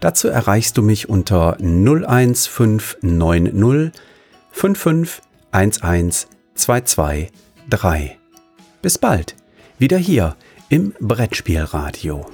Dazu 0.00 0.26
erreichst 0.28 0.76
du 0.78 0.82
mich 0.82 1.08
unter 1.08 1.56
01590 1.60 3.92
5511223. 4.52 7.30
Bis 8.82 8.98
bald, 8.98 9.36
wieder 9.78 9.98
hier 9.98 10.34
im 10.68 10.92
Brettspielradio. 11.00 12.26